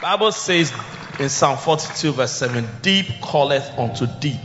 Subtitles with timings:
[0.00, 0.72] Bible says
[1.20, 4.40] in Psalm 42 verse 7, deep calleth unto deep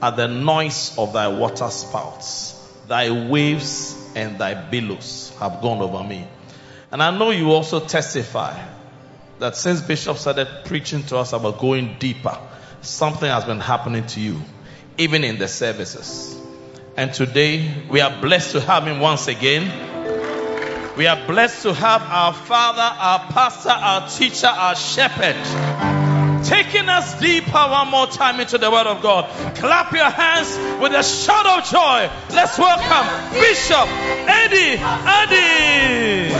[0.00, 2.60] at the noise of thy water spouts.
[2.86, 6.28] Thy waves and thy billows have gone over me.
[6.92, 8.62] And I know you also testify
[9.38, 12.38] that since Bishop started preaching to us about going deeper,
[12.82, 14.40] something has been happening to you,
[14.98, 16.38] even in the services.
[16.96, 19.93] And today we are blessed to have him once again.
[20.96, 25.34] We are blessed to have our father, our pastor, our teacher, our shepherd,
[26.44, 29.28] taking us deeper one more time into the word of God.
[29.56, 32.08] Clap your hands with a shout of joy.
[32.32, 33.88] Let's welcome Bishop
[34.28, 36.30] Eddie Addy.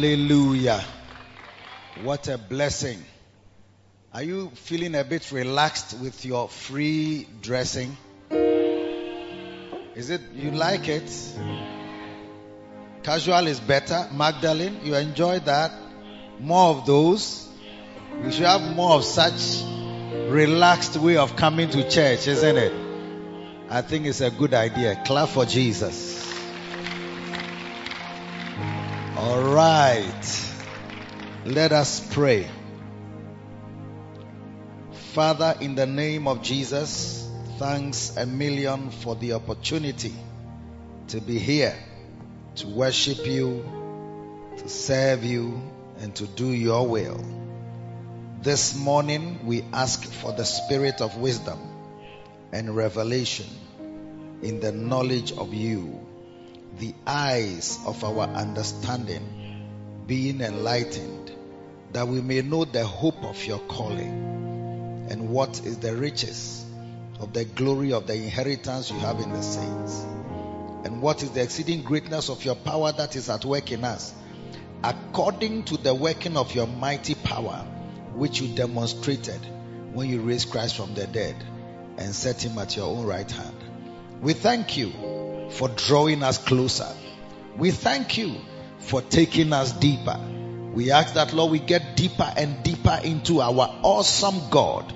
[0.00, 0.82] Hallelujah.
[2.04, 3.04] What a blessing.
[4.14, 7.94] Are you feeling a bit relaxed with your free dressing?
[9.94, 11.12] Is it, you like it?
[13.02, 14.08] Casual is better.
[14.14, 15.70] Magdalene, you enjoy that?
[16.38, 17.46] More of those?
[18.24, 19.62] We should have more of such
[20.30, 22.72] relaxed way of coming to church, isn't it?
[23.68, 25.02] I think it's a good idea.
[25.04, 26.29] Clap for Jesus.
[29.20, 30.50] All right.
[31.44, 32.48] Let us pray.
[35.12, 40.14] Father, in the name of Jesus, thanks a million for the opportunity
[41.08, 41.76] to be here,
[42.54, 43.62] to worship you,
[44.56, 45.60] to serve you,
[45.98, 47.22] and to do your will.
[48.40, 51.58] This morning, we ask for the spirit of wisdom
[52.52, 53.48] and revelation
[54.40, 56.06] in the knowledge of you
[56.80, 59.68] the eyes of our understanding
[60.06, 61.30] being enlightened,
[61.92, 65.06] that we may know the hope of your calling.
[65.10, 66.64] And what is the riches
[67.20, 70.00] of the glory of the inheritance you have in the saints,
[70.84, 74.14] and what is the exceeding greatness of your power that is at work in us,
[74.82, 77.66] according to the working of your mighty power,
[78.14, 79.40] which you demonstrated
[79.92, 81.36] when you raised Christ from the dead
[81.98, 83.56] and set him at your own right hand.
[84.22, 84.92] We thank you
[85.50, 86.88] for drawing us closer.
[87.56, 88.36] We thank you
[88.78, 90.18] for taking us deeper.
[90.72, 94.92] We ask that, Lord, we get deeper and deeper into our awesome God.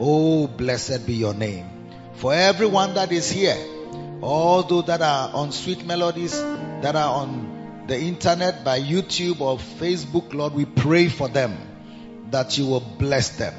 [0.00, 1.66] Oh, blessed be your name.
[2.14, 3.56] For everyone that is here,
[4.22, 9.58] all those that are on sweet melodies, that are on the internet, by YouTube or
[9.58, 11.56] Facebook, Lord, we pray for them
[12.30, 13.54] that you will bless them,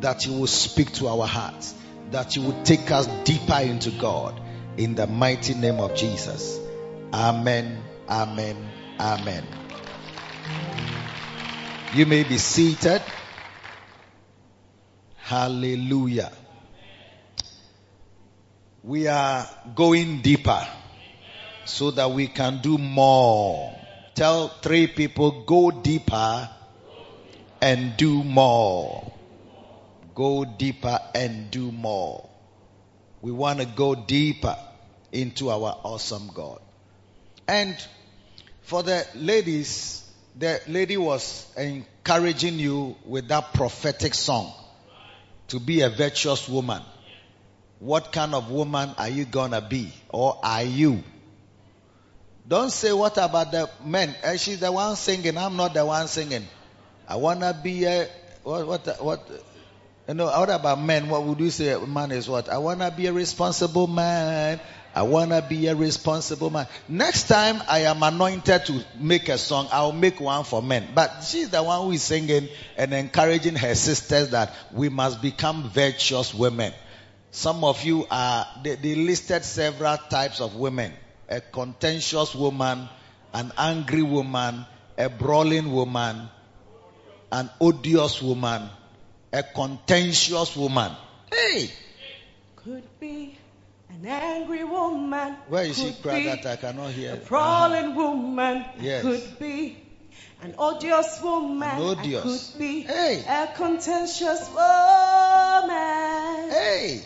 [0.00, 1.74] that you will speak to our hearts,
[2.10, 4.40] that you will take us deeper into God
[4.76, 6.58] in the mighty name of Jesus.
[7.12, 7.82] Amen.
[8.08, 8.56] Amen.
[8.98, 9.44] Amen.
[11.94, 13.02] You may be seated.
[15.16, 16.32] Hallelujah.
[18.82, 20.66] We are going deeper
[21.64, 23.74] so that we can do more.
[24.14, 26.50] Tell three people, go deeper
[27.62, 29.12] and do more.
[30.14, 32.28] Go deeper and do more.
[33.24, 34.54] We want to go deeper
[35.10, 36.60] into our awesome God.
[37.48, 37.74] And
[38.60, 40.06] for the ladies,
[40.38, 44.52] the lady was encouraging you with that prophetic song
[45.48, 46.82] to be a virtuous woman.
[47.78, 49.90] What kind of woman are you gonna be?
[50.10, 51.02] Or are you?
[52.46, 54.14] Don't say what about the men?
[54.22, 55.38] Uh, she's the one singing.
[55.38, 56.46] I'm not the one singing.
[57.08, 58.06] I wanna be a
[58.42, 58.66] what?
[58.66, 59.02] What?
[59.02, 59.30] What?
[60.06, 61.08] You know, what about men?
[61.08, 62.50] What would you say man is what?
[62.50, 64.60] I want to be a responsible man.
[64.94, 66.66] I want to be a responsible man.
[66.88, 70.88] Next time I am anointed to make a song, I'll make one for men.
[70.94, 75.70] But she's the one who is singing and encouraging her sisters that we must become
[75.70, 76.74] virtuous women.
[77.30, 80.92] Some of you are, they, they listed several types of women.
[81.30, 82.88] A contentious woman,
[83.32, 84.66] an angry woman,
[84.98, 86.28] a brawling woman,
[87.32, 88.68] an odious woman,
[89.34, 90.92] a contentious woman.
[91.32, 91.68] Hey!
[92.54, 93.36] Could be
[93.90, 95.36] an angry woman.
[95.48, 97.14] Where is Could cry be that I cannot hear?
[97.14, 98.00] A prowling uh-huh.
[98.00, 98.64] woman.
[98.78, 99.02] Yes.
[99.02, 99.76] Could be
[100.40, 101.68] an odious woman.
[101.68, 102.52] An odious.
[102.52, 103.24] Could be Hey.
[103.26, 106.50] a contentious woman.
[106.50, 107.02] Hey!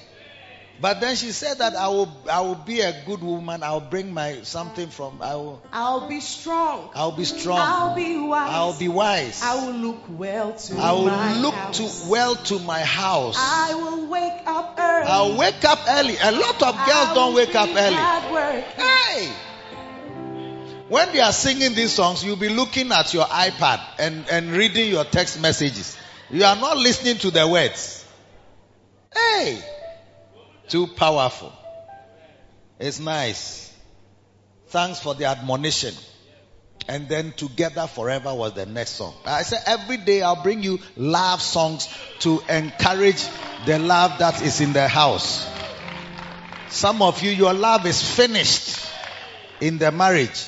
[0.81, 3.65] But then she said that I will, I will be a good woman.
[3.65, 6.91] I will bring my something from, I will, I'll be strong.
[6.95, 7.59] I'll be strong.
[7.61, 8.51] I'll be wise.
[8.53, 9.43] I'll be wise.
[9.43, 12.05] I will look well to I will my look house.
[12.05, 13.37] to well to my house.
[13.39, 15.07] I will wake up early.
[15.09, 16.17] I'll wake up early.
[16.23, 18.63] A lot of girls don't wake up early.
[18.77, 19.33] Hey!
[20.89, 24.89] When they are singing these songs, you'll be looking at your iPad and, and reading
[24.91, 25.99] your text messages.
[26.31, 28.05] You are not listening to the words.
[29.13, 29.61] Hey!
[30.69, 31.53] Too powerful.
[32.79, 33.73] It's nice.
[34.69, 35.95] Thanks for the admonition.
[36.89, 39.15] And then Together Forever was the next song.
[39.27, 41.89] I said every day I'll bring you love songs
[42.21, 43.27] to encourage
[43.67, 45.47] the love that is in the house.
[46.71, 48.79] Some of you, your love is finished
[49.61, 50.47] in the marriage.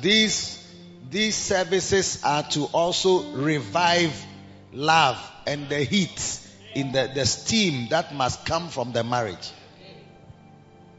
[0.00, 0.64] These,
[1.10, 4.24] these services are to also revive
[4.72, 6.40] love and the heat
[6.76, 9.50] in the, the steam that must come from the marriage.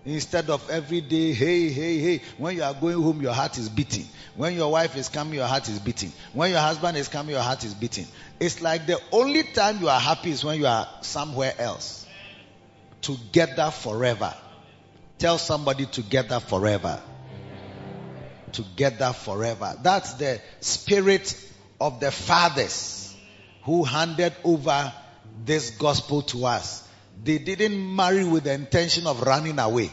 [0.06, 3.70] Instead of every day, hey, hey, hey, when you are going home, your heart is
[3.70, 4.06] beating.
[4.36, 6.12] When your wife is coming, your heart is beating.
[6.34, 8.08] When your husband is coming, your heart is beating.
[8.40, 12.08] It's like the only time you are happy is when you are somewhere else.
[13.02, 14.34] Together forever.
[15.20, 17.00] Tell somebody together forever.
[18.52, 19.76] Together forever.
[19.84, 21.40] That's the spirit
[21.80, 23.16] of the fathers
[23.64, 24.94] who handed over
[25.46, 26.88] this gospel to us.
[27.24, 29.92] They didn't marry with the intention of running away.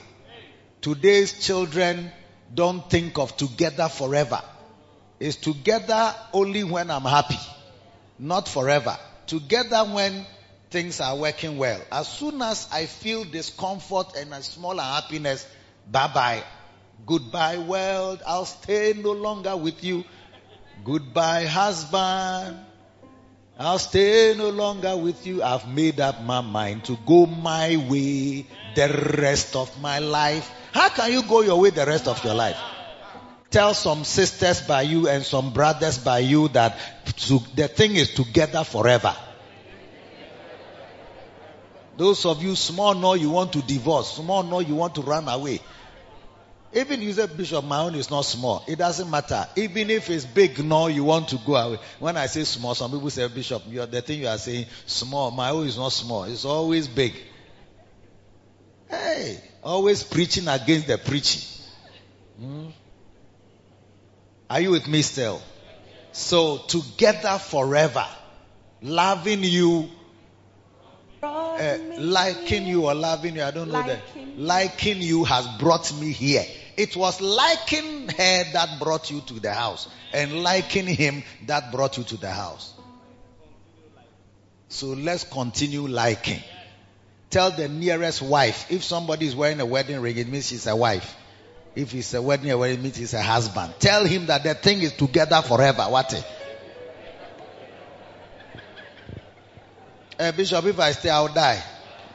[0.81, 2.11] Today's children
[2.55, 4.41] don't think of together forever.
[5.19, 7.39] It's together only when I'm happy,
[8.19, 8.97] not forever.
[9.27, 10.27] Together when
[10.71, 11.81] things are working well.
[11.91, 15.47] As soon as I feel discomfort and a small unhappiness,
[15.91, 16.43] bye bye.
[17.07, 20.05] Goodbye world, I'll stay no longer with you.
[20.85, 22.59] Goodbye husband.
[23.57, 25.43] I'll stay no longer with you.
[25.43, 30.51] I've made up my mind to go my way the rest of my life.
[30.73, 32.59] How can you go your way the rest of your life?
[33.51, 36.77] Tell some sisters by you and some brothers by you that
[37.29, 39.15] to, the thing is together forever.
[41.97, 45.29] Those of you small know you want to divorce, small know you want to run
[45.29, 45.61] away.
[46.75, 48.65] Even you say, Bishop, my own is not small.
[48.67, 49.47] It doesn't matter.
[49.55, 51.79] Even if it's big, no, you want to go away.
[52.01, 55.31] When I say small, some people say, Bishop, you're, the thing you are saying, small.
[55.31, 56.25] My own is not small.
[56.25, 57.15] It's always big.
[58.89, 61.43] Hey, always preaching against the preaching.
[62.41, 62.67] Hmm?
[64.51, 65.41] Are you with me still?
[66.11, 68.07] So, together forever,
[68.83, 69.91] loving you,
[71.23, 74.01] uh, liking you or loving you, I don't know that.
[74.15, 74.45] Liking.
[74.45, 76.45] Liking you has brought me here.
[76.77, 81.99] It was liking her that brought you to the house, and liking him that brought
[81.99, 82.75] you to the house.
[84.69, 86.43] So let's continue liking.
[87.31, 90.77] Tell the nearest wife if somebody is wearing a wedding ring, it means she's a
[90.77, 91.17] wife.
[91.75, 93.75] If it's a wedding ring, it means he's a husband.
[93.79, 95.83] Tell him that the thing is together forever.
[95.83, 96.13] What?
[96.13, 96.25] it?
[100.19, 101.63] Uh, Bishop, if I stay, I'll die.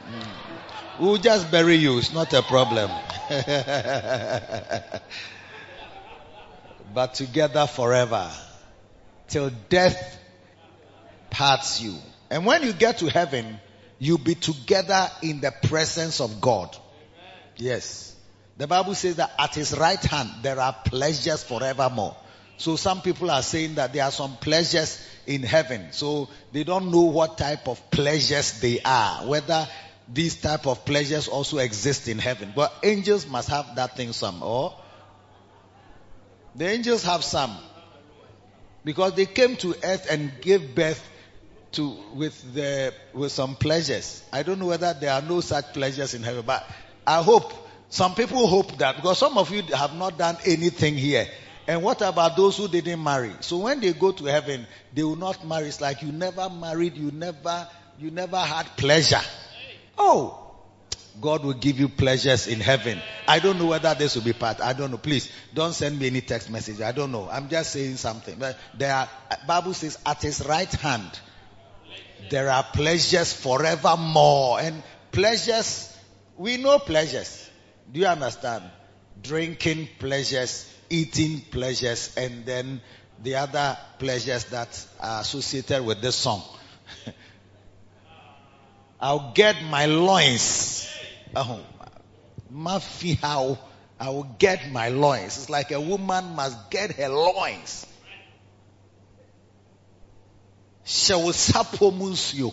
[0.06, 1.00] Mm.
[1.00, 1.98] We'll just bury you.
[1.98, 2.90] It's not a problem.
[6.94, 8.30] but together forever.
[9.28, 10.18] Till death
[11.30, 11.94] parts you.
[12.28, 13.60] And when you get to heaven,
[14.00, 16.76] you'll be together in the presence of God.
[17.56, 18.16] Yes.
[18.56, 22.16] The Bible says that at his right hand there are pleasures forevermore.
[22.56, 25.92] So some people are saying that there are some pleasures in heaven.
[25.92, 29.26] So they don't know what type of pleasures they are.
[29.26, 29.68] Whether
[30.12, 32.52] these type of pleasures also exist in heaven.
[32.54, 34.42] But angels must have that thing some.
[34.42, 34.74] Or
[36.54, 37.56] the angels have some.
[38.84, 41.06] Because they came to earth and gave birth
[41.72, 44.22] to with the with some pleasures.
[44.32, 46.66] I don't know whether there are no such pleasures in heaven, but
[47.06, 47.52] I hope
[47.90, 51.26] some people hope that because some of you have not done anything here.
[51.68, 53.32] And what about those who didn't marry?
[53.40, 55.68] So when they go to heaven, they will not marry.
[55.68, 59.20] It's like you never married, you never you never had pleasure.
[59.98, 60.40] Oh,
[61.20, 63.00] God will give you pleasures in heaven.
[63.26, 64.60] I don't know whether this will be part.
[64.60, 64.96] I don't know.
[64.96, 66.80] Please don't send me any text message.
[66.80, 67.28] I don't know.
[67.30, 68.36] I'm just saying something.
[68.38, 69.08] But there are,
[69.46, 71.10] Bible says at his right hand,
[72.30, 74.60] there are pleasures forevermore.
[74.60, 74.82] And
[75.12, 75.96] pleasures,
[76.36, 77.48] we know pleasures.
[77.92, 78.64] Do you understand?
[79.22, 82.80] Drinking pleasures, eating pleasures, and then
[83.22, 86.42] the other pleasures that are associated with this song.
[89.00, 90.88] I'll get my loins.
[91.34, 91.60] Oh,
[92.52, 93.58] mafi how
[93.98, 95.38] I will get my loins.
[95.38, 97.86] It's like a woman must get her loins.
[100.84, 102.52] She will suppose you.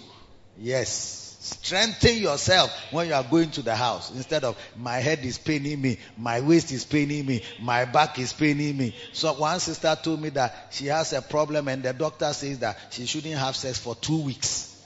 [0.57, 1.25] Yes.
[1.39, 5.81] Strengthen yourself when you are going to the house instead of my head is paining
[5.81, 8.93] me, my waist is paining me, my back is paining me.
[9.13, 12.77] So one sister told me that she has a problem and the doctor says that
[12.89, 14.85] she shouldn't have sex for two weeks.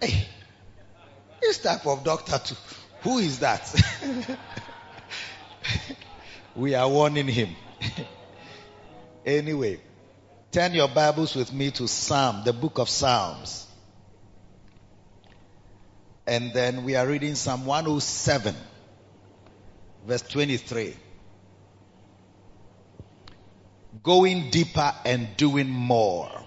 [0.00, 0.26] Hey,
[1.44, 2.56] this type of doctor too.
[3.02, 3.70] Who is that?
[6.56, 7.50] we are warning him.
[9.26, 9.78] anyway,
[10.50, 13.66] turn your Bibles with me to Psalm, the book of Psalms.
[16.26, 18.54] And then we are reading Psalm 107,
[20.06, 20.96] verse 23.
[24.02, 26.43] Going deeper and doing more.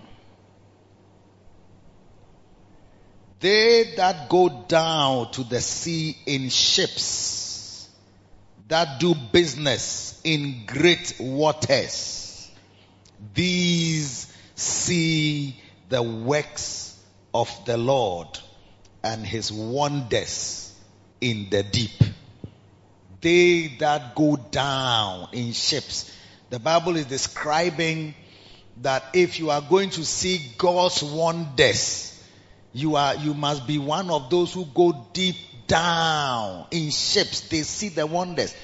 [3.39, 7.88] They that go down to the sea in ships,
[8.67, 12.50] that do business in great waters,
[13.34, 15.56] these see
[15.89, 17.00] the works
[17.34, 18.27] of the Lord
[19.03, 20.74] and his wonders
[21.22, 22.03] in the deep.
[23.22, 26.12] They that go down in ships.
[26.50, 28.15] The Bible is describing
[28.82, 32.17] that if you are going to see God's wonders,
[32.74, 35.36] you are, you must be one of those who go deep
[35.68, 37.42] down in ships.
[37.42, 38.56] They see the wonders.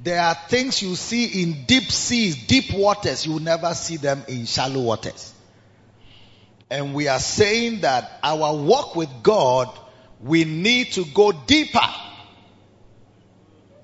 [0.00, 3.26] There are things you see in deep seas, deep waters.
[3.26, 5.34] You will never see them in shallow waters.
[6.70, 9.68] And we are saying that our walk with God,
[10.20, 11.80] we need to go deeper.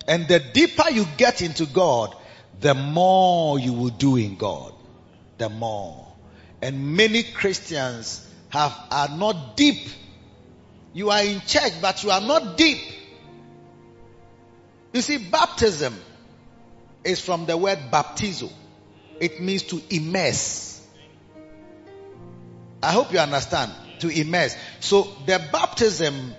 [0.06, 2.14] And the deeper you get into God,
[2.60, 4.72] the more you will do in God.
[5.38, 6.12] The more.
[6.62, 9.88] And many Christians have, are not deep.
[10.92, 12.78] You are in church, but you are not deep.
[14.92, 15.92] You see, baptism
[17.02, 18.50] is from the word baptizo.
[19.20, 20.86] It means to immerse.
[22.80, 23.72] I hope you understand.
[24.00, 24.56] To immerse.
[24.78, 26.34] So the baptism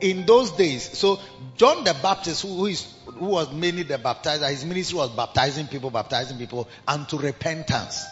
[0.00, 1.18] in those days, so
[1.56, 5.90] John the Baptist, who is who was mainly the baptizer, his ministry was baptizing people,
[5.90, 8.04] baptizing people unto repentance.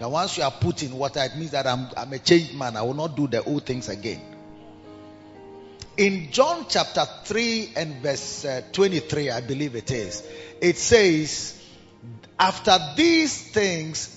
[0.00, 2.76] Now once you are put in water, it means that I'm, I'm a changed man.
[2.76, 4.20] I will not do the old things again.
[5.96, 10.22] In John chapter 3 and verse uh, 23, I believe it is,
[10.60, 11.60] it says,
[12.38, 14.14] after these things,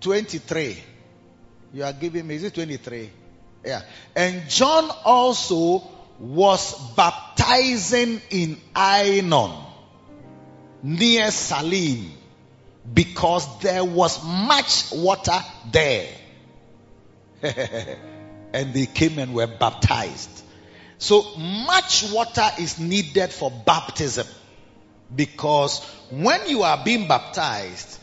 [0.00, 0.76] 23,
[1.72, 3.10] you are giving me, is it 23?
[3.64, 3.82] Yeah.
[4.16, 5.82] And John also
[6.18, 9.64] was baptizing in Aenon
[10.82, 12.10] near Salim
[12.92, 15.38] because there was much water
[15.70, 16.08] there.
[18.52, 20.42] and they came and were baptized.
[20.98, 24.26] So much water is needed for baptism
[25.14, 27.98] because when you are being baptized,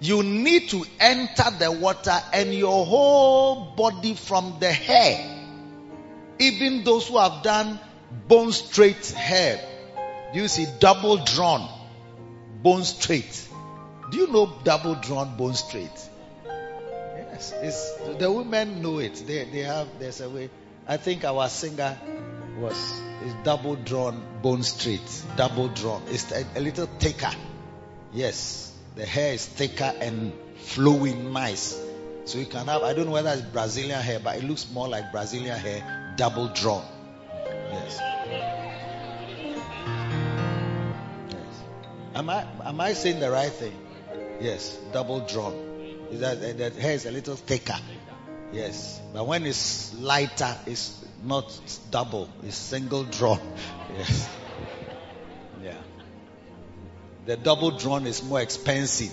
[0.00, 5.32] you need to enter the water and your whole body from the hair.
[6.38, 7.78] Even those who have done
[8.28, 9.60] bone straight hair,
[10.34, 11.68] you see double drawn
[12.62, 13.45] bone straight?
[14.10, 16.08] Do you know double drawn bone straight?
[16.44, 19.22] Yes, it's, the women know it.
[19.26, 20.48] They, they have, there's a way.
[20.86, 21.98] I think our singer
[22.58, 22.76] was,
[23.24, 25.22] is double drawn bone straight.
[25.36, 26.02] Double drawn.
[26.08, 27.32] It's a, a little thicker.
[28.12, 28.72] Yes.
[28.94, 31.78] The hair is thicker and flowing nice.
[32.26, 34.88] So you can have, I don't know whether it's Brazilian hair, but it looks more
[34.88, 36.84] like Brazilian hair, double drawn.
[37.44, 38.00] Yes.
[41.28, 41.62] Yes.
[42.14, 43.74] Am I, am I saying the right thing?
[44.40, 45.20] Yes, double
[46.12, 47.76] that, that hair is a little thicker.
[48.52, 49.00] Yes.
[49.12, 51.52] But when it's lighter, it's not
[51.90, 53.40] double, it's single drawn.
[53.96, 54.28] Yes.
[55.62, 55.78] Yeah.
[57.24, 59.12] The double drawn is more expensive.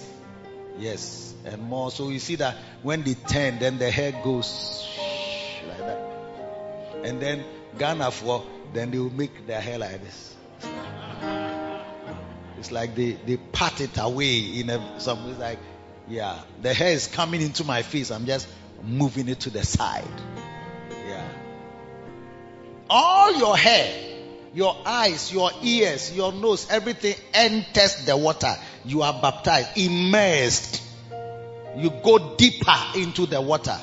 [0.77, 1.33] Yes.
[1.45, 1.89] And more.
[1.89, 4.85] So you see that when they turn, then the hair goes
[5.69, 5.99] like that.
[7.05, 7.45] And then
[7.77, 10.32] Ghana for, then they will make their hair like this.
[12.63, 15.59] It's like they, they pat it away in a, some way like,
[16.07, 18.09] yeah, the hair is coming into my face.
[18.09, 18.47] I'm just
[18.81, 20.07] moving it to the side.
[20.89, 21.27] Yeah.
[22.89, 24.21] all your hair,
[24.53, 28.55] your eyes, your ears, your nose, everything enters the water.
[28.85, 30.81] You are baptized, immersed.
[31.75, 33.77] You go deeper into the water.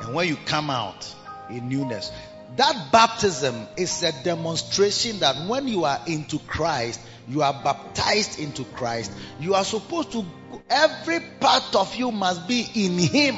[0.00, 1.14] And when you come out
[1.50, 2.10] in newness,
[2.56, 8.64] that baptism is a demonstration that when you are into Christ, you are baptized into
[8.64, 9.12] Christ.
[9.40, 10.24] You are supposed to,
[10.68, 13.36] every part of you must be in Him.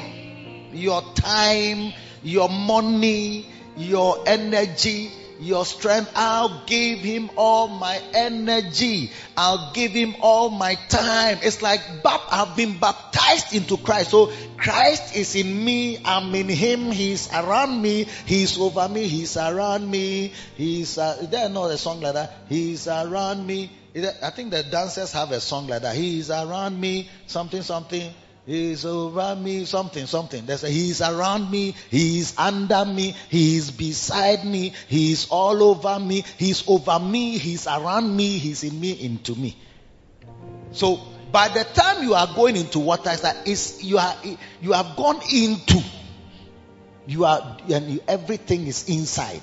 [0.73, 3.45] Your time, your money,
[3.77, 6.11] your energy, your strength.
[6.15, 9.11] I'll give him all my energy.
[9.35, 11.39] I'll give him all my time.
[11.41, 14.11] It's like I've been baptized into Christ.
[14.11, 16.01] So Christ is in me.
[16.03, 16.91] I'm in him.
[16.91, 18.03] He's around me.
[18.25, 19.07] He's over me.
[19.07, 20.33] He's around me.
[20.55, 22.33] He's, uh, there not a song like that?
[22.49, 23.71] He's around me.
[23.95, 25.95] I think the dancers have a song like that.
[25.95, 27.09] He's around me.
[27.27, 28.13] Something, something.
[28.45, 30.45] He's over me, something, something.
[30.45, 36.23] There's a, he's around me, he's under me, he's beside me, he's all over me,
[36.37, 39.57] he's over me, he's around me, he's in me, into me.
[40.73, 40.99] So
[41.31, 44.15] by the time you are going into water, it's like it's, you are
[44.61, 45.81] you have gone into.
[47.07, 49.41] You are and you, everything is inside.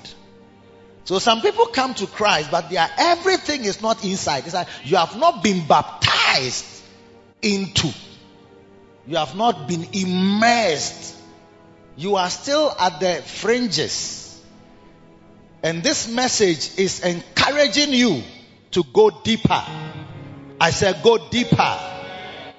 [1.03, 4.45] So some people come to Christ, but their everything is not inside.
[4.45, 6.65] It's like you have not been baptized
[7.41, 7.89] into.
[9.05, 11.15] You have not been immersed.
[11.95, 14.41] You are still at the fringes.
[15.61, 18.23] And this message is encouraging you
[18.71, 19.63] to go deeper.
[20.59, 21.79] I said, go deeper.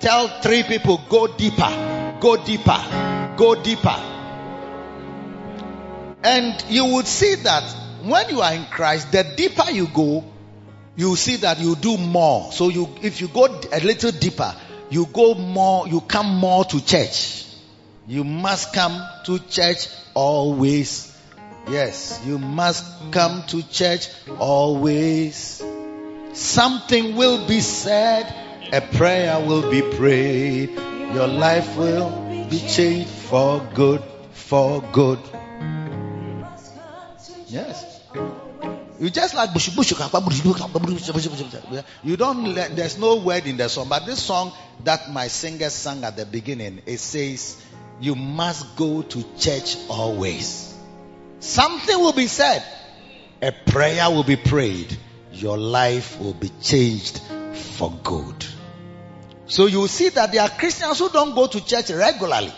[0.00, 3.96] Tell three people, go deeper, go deeper, go deeper.
[6.22, 7.62] And you would see that
[8.02, 10.24] when you are in Christ, the deeper you go,
[10.96, 12.52] you see that you do more.
[12.52, 14.54] So you, if you go a little deeper,
[14.94, 17.46] you go more, you come more to church.
[18.06, 21.10] You must come to church always.
[21.68, 24.08] Yes, you must come to church
[24.38, 25.60] always.
[26.32, 28.32] Something will be said,
[28.72, 30.70] a prayer will be prayed,
[31.12, 35.18] your life will be changed for good, for good.
[37.48, 38.00] Yes.
[39.04, 39.92] You just like bush, bush,
[42.02, 44.50] you don't let, there's no word in the song, but this song
[44.84, 47.62] that my singer sang at the beginning, it says,
[48.00, 50.74] you must go to church always.
[51.40, 52.64] Something will be said.
[53.42, 54.96] A prayer will be prayed.
[55.34, 57.20] Your life will be changed
[57.76, 58.46] for good.
[59.44, 62.54] So you see that there are Christians who don't go to church regularly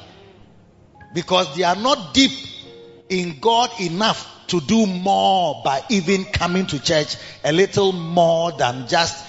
[1.12, 2.30] because they are not deep
[3.08, 8.86] in God enough to do more by even coming to church a little more than
[8.88, 9.24] just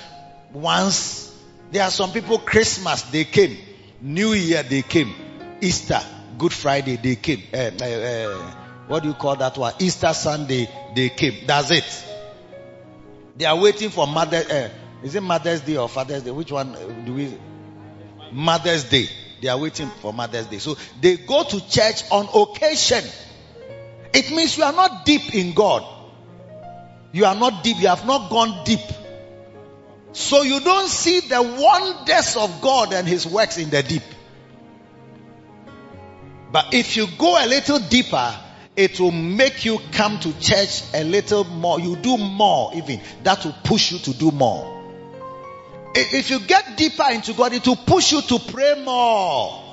[0.53, 1.33] once.
[1.71, 3.57] There are some people, Christmas, they came.
[4.01, 5.13] New Year, they came.
[5.61, 5.99] Easter,
[6.37, 7.43] Good Friday, they came.
[7.53, 8.51] Uh, uh, uh,
[8.87, 9.73] what do you call that one?
[9.79, 11.45] Easter Sunday, they came.
[11.45, 12.05] That's it.
[13.35, 14.71] They are waiting for Mother.
[15.03, 16.31] Is it Mother's Day or Father's Day?
[16.31, 17.37] Which one do we?
[18.31, 19.07] Mother's Day.
[19.41, 20.57] They are waiting for Mother's Day.
[20.57, 23.03] So they go to church on occasion.
[24.17, 25.85] It means you are not deep in God.
[27.11, 27.77] You are not deep.
[27.77, 28.79] You have not gone deep.
[30.11, 34.01] So you don't see the wonders of God and His works in the deep.
[36.51, 38.35] But if you go a little deeper,
[38.75, 41.79] it will make you come to church a little more.
[41.79, 42.99] You do more even.
[43.21, 44.73] That will push you to do more.
[45.93, 49.66] If you get deeper into God, it will push you to pray more.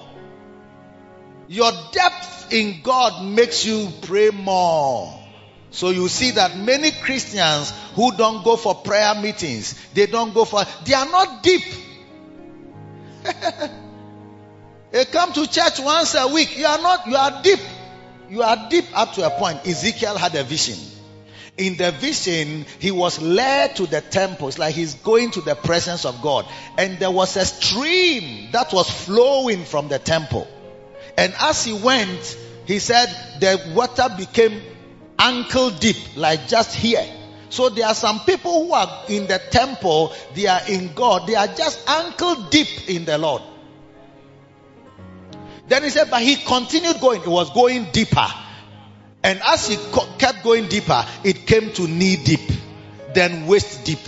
[1.54, 5.16] Your depth in God makes you pray more.
[5.70, 10.44] So you see that many Christians who don't go for prayer meetings, they don't go
[10.44, 11.62] for, they are not deep.
[14.90, 16.58] they come to church once a week.
[16.58, 17.60] You are not, you are deep.
[18.28, 19.64] You are deep up to a point.
[19.64, 20.78] Ezekiel had a vision.
[21.56, 24.48] In the vision, he was led to the temple.
[24.48, 26.46] It's like he's going to the presence of God.
[26.76, 30.48] And there was a stream that was flowing from the temple.
[31.16, 33.07] And as he went, he said
[33.40, 34.61] the water became
[35.18, 37.07] ankle deep, like just here.
[37.50, 41.37] So there are some people who are in the temple, they are in God, they
[41.37, 43.42] are just ankle deep in the Lord.
[45.68, 48.27] Then he said, but he continued going, it was going deeper.
[49.22, 49.77] And as he
[50.18, 52.50] kept going deeper, it came to knee deep,
[53.14, 54.00] then waist deep,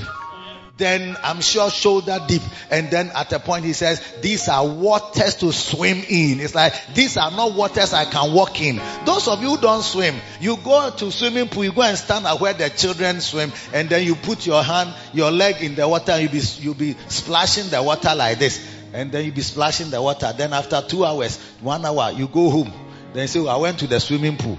[0.76, 2.42] then I'm sure shoulder deep.
[2.70, 6.40] And then at a point he says, these are waters to swim in.
[6.40, 8.80] It's like, these are not waters I can walk in.
[9.04, 12.26] Those of you who don't swim, you go to swimming pool, you go and stand
[12.26, 15.88] at where the children swim, and then you put your hand, your leg in the
[15.88, 18.74] water, you'll be, you'll be splashing the water like this.
[18.92, 20.32] And then you'll be splashing the water.
[20.36, 22.72] Then after two hours, one hour, you go home.
[23.12, 24.58] Then you say, oh, I went to the swimming pool.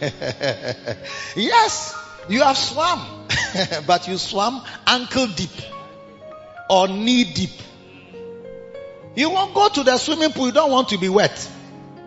[1.36, 3.26] yes, you have swam,
[3.86, 5.50] but you swam ankle deep
[6.68, 7.50] or knee deep.
[9.14, 11.50] You won't go to the swimming pool, you don't want to be wet.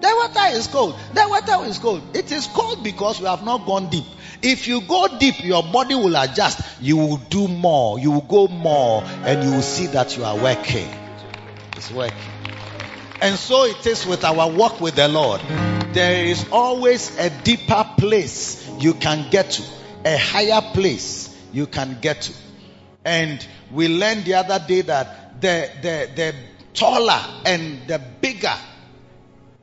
[0.02, 0.96] The water is cold.
[1.14, 2.02] The water is cold.
[2.16, 4.06] It is cold because you have not gone deep.
[4.42, 6.60] If you go deep, your body will adjust.
[6.82, 8.00] You will do more.
[8.00, 10.90] You will go more and you will see that you are working.
[11.78, 12.18] It's working.
[13.22, 15.42] And so it is with our walk with the Lord.
[15.94, 19.64] There is always a deeper place you can get to,
[20.06, 22.34] a higher place you can get to.
[23.04, 26.36] And we learned the other day that the, the, the
[26.74, 28.54] taller and the bigger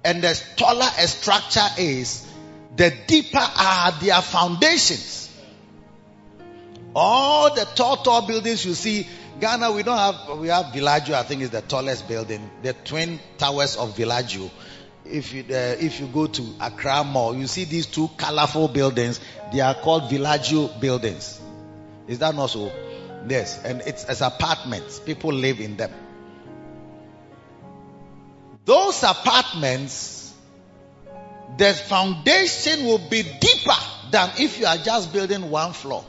[0.05, 2.27] and the taller a structure is,
[2.77, 5.31] the deeper are their foundations.
[6.94, 9.07] All the tall, tall buildings you see,
[9.40, 13.20] Ghana, we don't have, we have Villaggio, I think is the tallest building, the twin
[13.37, 14.51] towers of Villaggio.
[15.11, 19.21] If you, uh, if you go to Accra Mall, you see these two colorful buildings,
[19.53, 21.40] they are called Villaggio buildings.
[22.07, 22.73] Is that not so?
[23.29, 25.01] Yes, and it's as apartments.
[25.01, 25.90] People live in them.
[28.64, 30.35] Those apartments,
[31.57, 36.05] the foundation will be deeper than if you are just building one floor.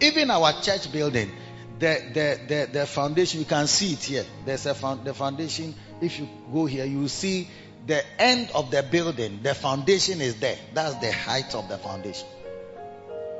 [0.00, 1.30] Even our church building,
[1.78, 4.24] the, the, the, the foundation, you can see it here.
[4.44, 5.74] There's a the foundation.
[6.00, 7.48] If you go here, you see
[7.86, 9.40] the end of the building.
[9.42, 10.58] The foundation is there.
[10.72, 12.26] That's the height of the foundation.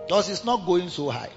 [0.06, 1.30] Because it's not going so high.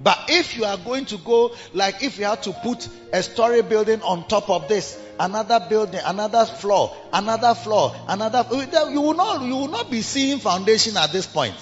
[0.00, 3.62] But if you are going to go, like if you have to put a story
[3.62, 8.44] building on top of this, another building, another floor, another floor, another,
[8.90, 11.54] you will not, you will not be seeing foundation at this point.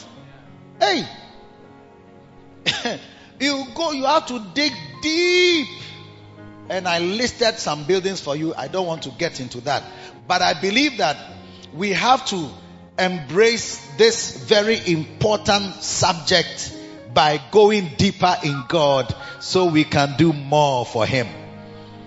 [0.80, 1.08] Hey,
[3.40, 5.68] you go, you have to dig deep.
[6.68, 8.54] And I listed some buildings for you.
[8.54, 9.82] I don't want to get into that.
[10.26, 11.16] But I believe that
[11.74, 12.48] we have to
[12.98, 16.76] embrace this very important subject
[17.12, 21.28] by going deeper in God so we can do more for Him.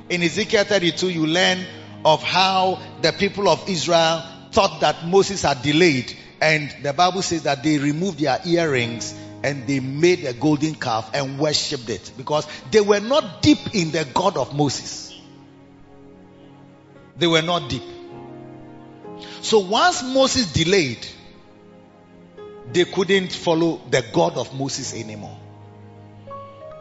[0.09, 1.65] In Ezekiel 32, you learn
[2.03, 7.43] of how the people of Israel thought that Moses had delayed and the Bible says
[7.43, 9.13] that they removed their earrings
[9.47, 13.91] and they made a golden calf and worshipped it because they were not deep in
[13.91, 15.17] the God of Moses.
[17.15, 17.83] They were not deep.
[19.39, 21.07] So once Moses delayed,
[22.73, 25.39] they couldn't follow the God of Moses anymore.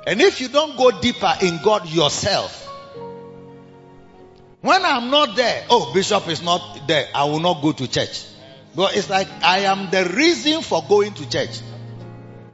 [0.05, 2.65] And if you don't go deeper in God yourself,
[4.61, 8.25] when I'm not there, oh, Bishop is not there, I will not go to church.
[8.75, 11.61] But it's like I am the reason for going to church.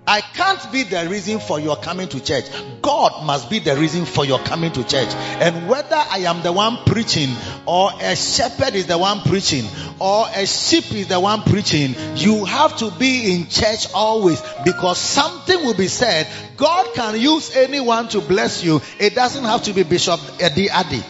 [0.07, 2.45] I can't be the reason for your coming to church.
[2.83, 5.09] God must be the reason for your coming to church.
[5.15, 7.31] And whether I am the one preaching,
[7.67, 9.65] or a shepherd is the one preaching,
[10.01, 14.99] or a sheep is the one preaching, you have to be in church always because
[14.99, 16.27] something will be said.
[16.57, 18.81] God can use anyone to bless you.
[18.99, 21.03] It doesn't have to be Bishop Eddie Addy.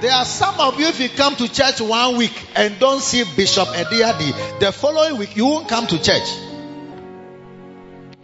[0.00, 3.22] There are some of you, if you come to church one week and don't see
[3.36, 6.26] Bishop Eddie Addy, the following week you won't come to church.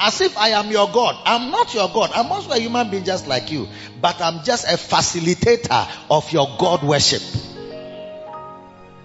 [0.01, 1.17] As if I am your God.
[1.27, 2.13] I'm not your God.
[2.15, 3.69] I'm also a human being just like you.
[4.01, 7.23] But I'm just a facilitator of your God worship.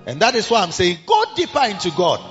[0.05, 2.21] And that is why I'm saying go deeper into God.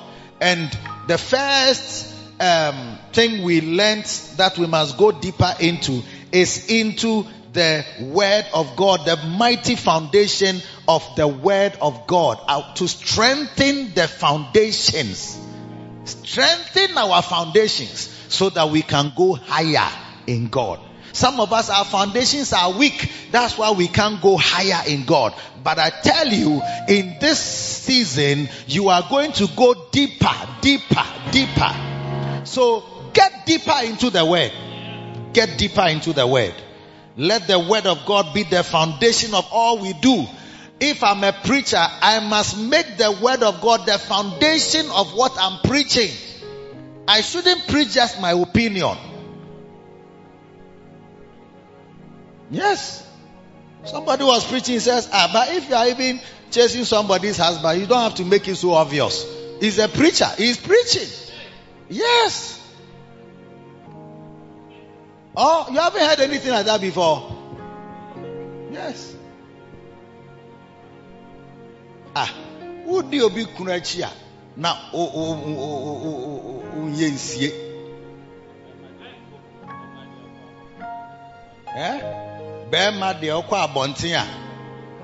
[0.40, 0.70] And
[1.06, 7.84] the first um, thing we learned that we must go deeper into is into the
[8.00, 14.06] word of God, the mighty foundation of the word of God, uh, to strengthen the
[14.06, 15.38] foundations,
[16.04, 19.90] strengthen our foundations so that we can go higher
[20.26, 20.80] in God.
[21.12, 23.10] Some of us, our foundations are weak.
[23.32, 25.34] That's why we can't go higher in God.
[25.62, 32.44] But I tell you, in this season, you are going to go deeper, deeper, deeper.
[32.44, 34.52] So get deeper into the word.
[35.32, 36.54] Get deeper into the word.
[37.16, 40.26] Let the word of God be the foundation of all we do.
[40.78, 45.36] If I'm a preacher, I must make the word of God the foundation of what
[45.38, 46.10] I'm preaching.
[47.06, 48.96] I shouldn't preach just my opinion.
[52.50, 53.06] Yes.
[53.84, 56.20] Somebody was preaching, says, ah, but if you are even
[56.50, 59.26] chasing somebody's husband, you don't have to make it so obvious.
[59.60, 60.28] He's a preacher.
[60.36, 61.08] He's preaching.
[61.88, 62.59] Yes.
[65.36, 67.36] Oh, you haven't heard anything like that before?
[68.72, 69.14] Yes.
[72.14, 72.32] Ah,
[72.84, 74.10] who do you be kunachia?
[74.56, 77.52] Na o o o o o o yensie.
[81.76, 82.00] Eh?
[82.70, 84.26] Bɛrima deɛ ɔkɔ abɔnten a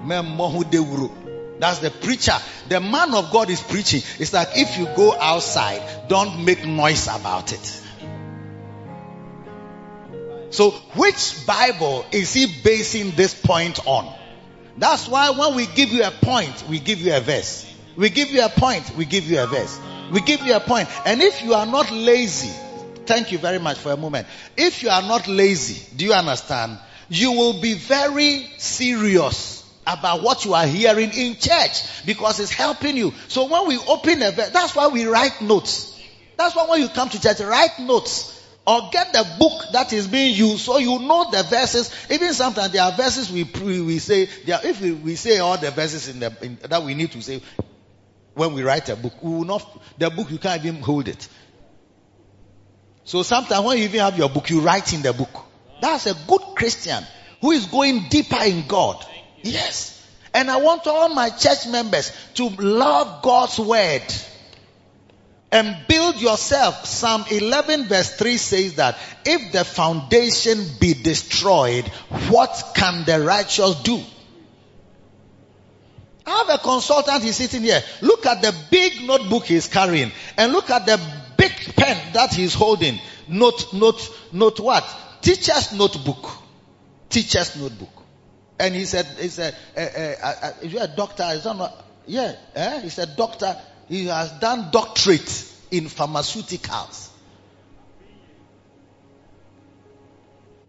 [0.05, 1.11] Memmo hu dewuro.
[1.59, 2.37] That's the preacher.
[2.69, 4.03] The man of God is preaching.
[4.19, 7.83] It's like if you go outside, don't make noise about it.
[10.51, 14.13] So, which Bible is he basing this point on?
[14.79, 17.65] That's why when we give you a point, we give you a verse.
[17.97, 19.81] We give you a point, we give you a verse.
[20.13, 20.89] We give you a point.
[21.07, 22.53] And if you are not lazy,
[23.07, 24.27] thank you very much for a moment.
[24.57, 26.79] If you are not lazy, do you understand?
[27.09, 32.97] You will be very serious about what you are hearing in church because it's helping
[32.97, 33.15] you.
[33.29, 35.93] So when we open a verse, that's why we write notes.
[36.37, 38.36] That's why when you come to church, write notes
[38.67, 41.91] or get the book that is being used so you know the verses.
[42.11, 45.71] Even sometimes there are verses we we say there, if we, we say all the
[45.71, 47.41] verses in the in, that we need to say
[48.35, 51.29] when we write a book, we will not the book you can't even hold it.
[53.05, 55.45] So sometimes when you even have your book, you write in the book.
[55.81, 57.05] That's a good Christian
[57.41, 59.05] who is going deeper in God.
[59.43, 59.93] Yes.
[60.35, 64.03] And I want all my church members to love God's word
[65.57, 66.85] and build yourself.
[66.85, 71.87] Psalm 11 verse 3 says that if the foundation be destroyed,
[72.29, 74.01] what can the righteous do?
[76.27, 77.81] I have a consultant, he's sitting here.
[78.03, 81.01] Look at the big notebook he's carrying and look at the
[81.39, 82.99] big pen that he's holding.
[83.29, 84.85] Note, note, note what?
[85.23, 86.31] Teacher's notebook.
[87.09, 88.03] Teacher's notebook.
[88.59, 91.25] And he said, he said, uh, uh, uh, is you a doctor?
[91.31, 92.81] Is that not, yeah, eh?
[92.81, 93.57] he said, doctor,
[93.89, 97.09] he has done doctorate in pharmaceuticals.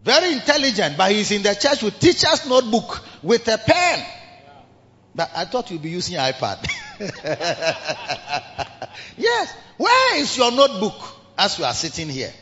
[0.04, 4.06] Very intelligent, but he's in the church with teacher's notebook with a pen.
[5.14, 6.66] But I thought you'd be using iPad.
[9.16, 9.54] yes.
[9.76, 10.94] Where is your notebook
[11.36, 12.32] as you are sitting here?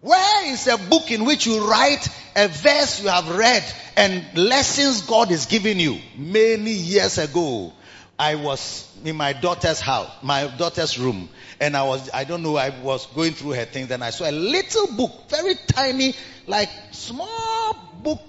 [0.00, 3.64] Where is a book in which you write a verse you have read
[3.96, 5.98] and lessons God is giving you?
[6.16, 7.72] Many years ago,
[8.20, 12.54] I was in my daughter's house, my daughter's room, and I was, I don't know,
[12.54, 16.14] I was going through her things and I saw a little book, very tiny,
[16.46, 18.20] like small book,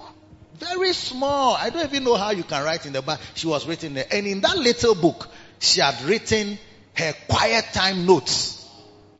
[0.53, 1.55] very small.
[1.55, 3.19] I don't even know how you can write in the back.
[3.33, 4.05] She was written there.
[4.09, 5.27] And in that little book,
[5.59, 6.57] she had written
[6.93, 8.65] her quiet time notes.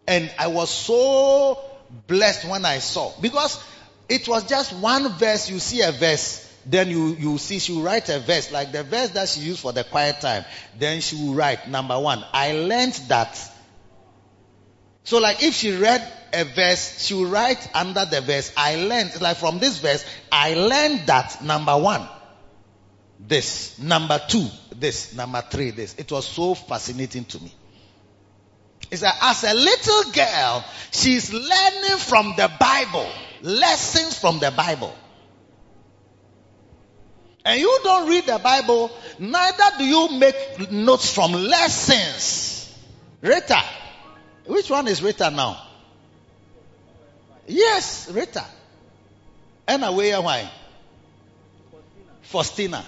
[0.08, 1.62] And I was so
[2.08, 3.62] blessed when I saw because
[4.08, 5.50] it was just one verse.
[5.50, 8.84] You see a verse, then you, you see she will write a verse like the
[8.84, 10.46] verse that she used for the quiet time.
[10.78, 12.24] Then she will write number one.
[12.34, 13.40] I learned that.
[15.04, 18.54] So like if she read a verse, she will write under the verse.
[18.56, 22.08] I learned like from this verse, I learned that number one,
[23.20, 25.96] this, number two, this, number three, this.
[25.96, 27.54] It was so fascinating to me.
[28.92, 33.10] It's that as a little girl, she's learning from the Bible,
[33.42, 34.94] lessons from the Bible.
[37.44, 42.78] And you don't read the Bible, neither do you make notes from lessons.
[43.22, 43.62] Rita,
[44.46, 45.62] which one is Rita now?
[47.48, 48.46] Yes, Rita.
[49.68, 50.50] And away why?
[52.22, 52.84] Faustina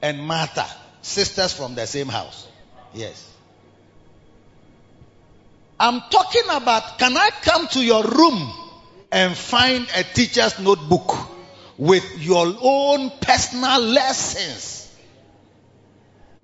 [0.00, 0.66] and Martha,
[1.02, 2.46] sisters from the same house.
[2.94, 3.26] Yes.
[5.78, 8.52] I'm talking about can I come to your room
[9.10, 11.16] and find a teacher's notebook
[11.80, 14.94] with your own personal lessons?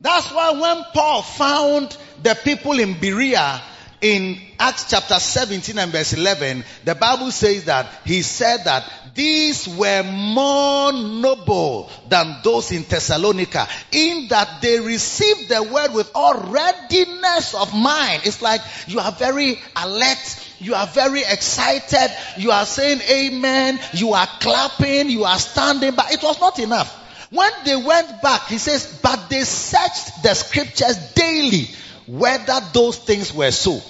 [0.01, 3.63] That's why when Paul found the people in Berea
[4.01, 9.67] in Acts chapter 17 and verse 11, the Bible says that he said that these
[9.69, 16.35] were more noble than those in Thessalonica in that they received the word with all
[16.51, 18.23] readiness of mind.
[18.25, 20.46] It's like you are very alert.
[20.59, 22.11] You are very excited.
[22.39, 23.79] You are saying amen.
[23.93, 25.11] You are clapping.
[25.11, 25.95] You are standing.
[25.95, 26.93] But it was not enough.
[27.31, 31.69] When they went back, he says, but they searched the scriptures daily
[32.07, 33.81] whether those things were so.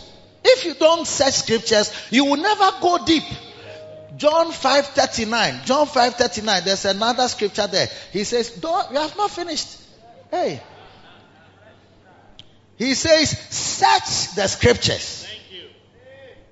[0.42, 3.24] If you don't search scriptures, you will never go deep.
[4.16, 5.64] John 5:39.
[5.64, 6.64] John 5:39.
[6.64, 7.90] There's another scripture there.
[8.12, 9.68] He says, "Don't you have not finished."
[10.30, 10.62] Hey.
[12.78, 15.25] He says, "Search the scriptures."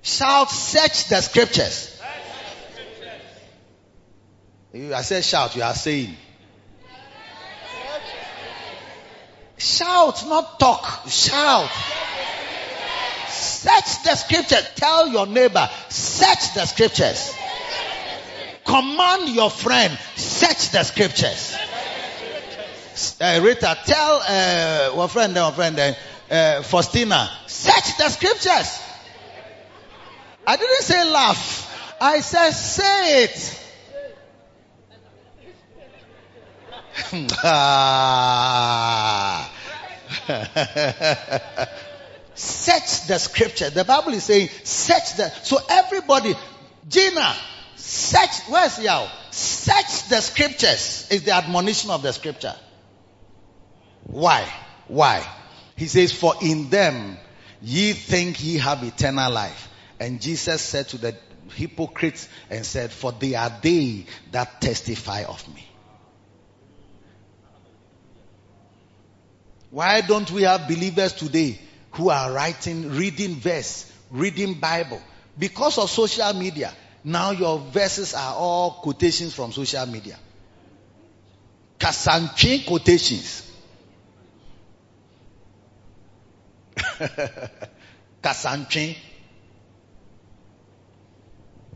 [0.05, 1.89] Shout, "Search the scriptures."
[4.71, 6.15] You- I said, "Shout." You are saying.
[9.57, 11.09] Shout, not talk.
[11.09, 11.71] Shout.
[13.31, 14.67] Search the scriptures.
[14.75, 17.33] Tell your neighbor, search the scriptures.
[18.63, 21.55] Command your friend, search the scriptures.
[23.19, 25.97] Uh, Rita, tell uh, our friend, our friend,
[26.29, 28.84] uh, Faustina, search the scriptures.
[30.47, 31.97] I didn't say laugh.
[31.99, 33.61] I said say it.
[42.35, 43.69] Search the scripture.
[43.69, 45.29] The Bible is saying, search the.
[45.43, 46.35] So everybody,
[46.87, 47.35] Gina,
[47.75, 48.41] search.
[48.49, 49.09] Where's Yao?
[49.31, 51.07] Search the scriptures.
[51.11, 52.55] Is the admonition of the scripture.
[54.03, 54.47] Why?
[54.87, 55.25] Why?
[55.75, 57.17] He says, for in them
[57.61, 59.69] ye think ye have eternal life.
[59.99, 61.15] And Jesus said to the
[61.53, 65.65] hypocrites and said, for they are they that testify of me.
[69.69, 71.59] Why don't we have believers today
[71.91, 75.01] who are writing, reading verse, reading Bible?
[75.37, 76.71] Because of social media,
[77.03, 80.17] now your verses are all quotations from social media.
[81.77, 83.51] Kasanchi quotations.
[88.23, 88.95] Kasanchi.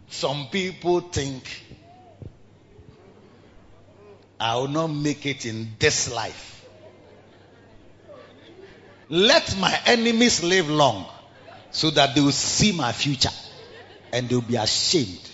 [0.09, 1.43] Some people think
[4.39, 6.65] I will not make it in this life.
[9.09, 11.05] Let my enemies live long
[11.71, 13.31] so that they will see my future
[14.13, 15.29] and they'll be ashamed.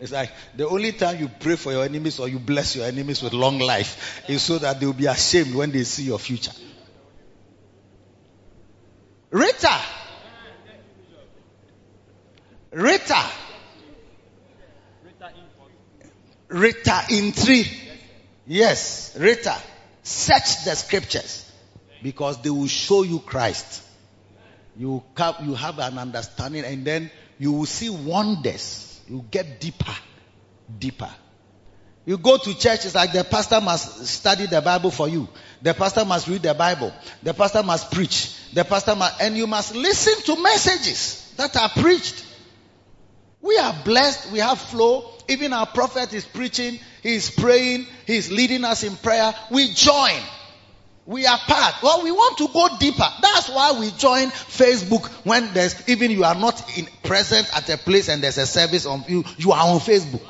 [0.00, 3.22] It's like the only time you pray for your enemies or you bless your enemies
[3.22, 6.52] with long life is so that they'll be ashamed when they see your future.
[9.30, 9.80] Rita.
[12.74, 13.24] Rita.
[16.48, 17.66] Rita in three.
[18.46, 19.56] Yes, Rita.
[20.02, 21.50] Search the scriptures
[22.02, 23.82] because they will show you Christ.
[24.76, 29.00] You have, you have an understanding and then you will see wonders.
[29.08, 29.94] You get deeper,
[30.78, 31.10] deeper.
[32.06, 35.26] You go to church, it's like the pastor must study the Bible for you.
[35.62, 36.92] The pastor must read the Bible.
[37.22, 38.52] The pastor must preach.
[38.52, 42.33] The pastor must, and you must listen to messages that are preached.
[43.44, 44.32] We are blessed.
[44.32, 45.04] We have flow.
[45.28, 46.78] Even our prophet is preaching.
[47.02, 47.86] He is praying.
[48.06, 49.34] He is leading us in prayer.
[49.50, 50.18] We join.
[51.04, 51.74] We are part.
[51.82, 53.06] Well, we want to go deeper.
[53.20, 57.76] That's why we join Facebook when there's, even you are not in, present at a
[57.76, 60.22] place and there's a service on you, you are on Facebook.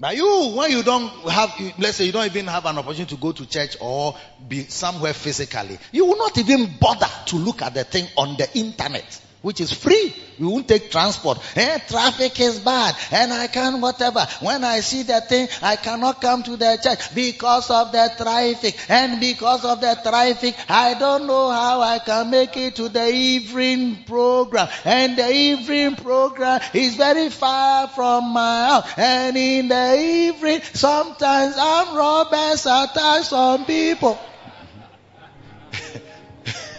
[0.00, 3.20] But you, when you don't have, let's say you don't even have an opportunity to
[3.20, 4.16] go to church or
[4.48, 8.48] be somewhere physically, you will not even bother to look at the thing on the
[8.58, 10.14] internet which is free.
[10.38, 11.38] We won't take transport.
[11.56, 14.26] Eh, traffic is bad and I can't whatever.
[14.40, 18.76] When I see that thing, I cannot come to the church because of the traffic.
[18.88, 23.08] And because of the traffic, I don't know how I can make it to the
[23.08, 24.68] evening program.
[24.84, 28.92] And the evening program is very far from my house.
[28.96, 34.18] And in the evening, sometimes I'm robbers attack some people.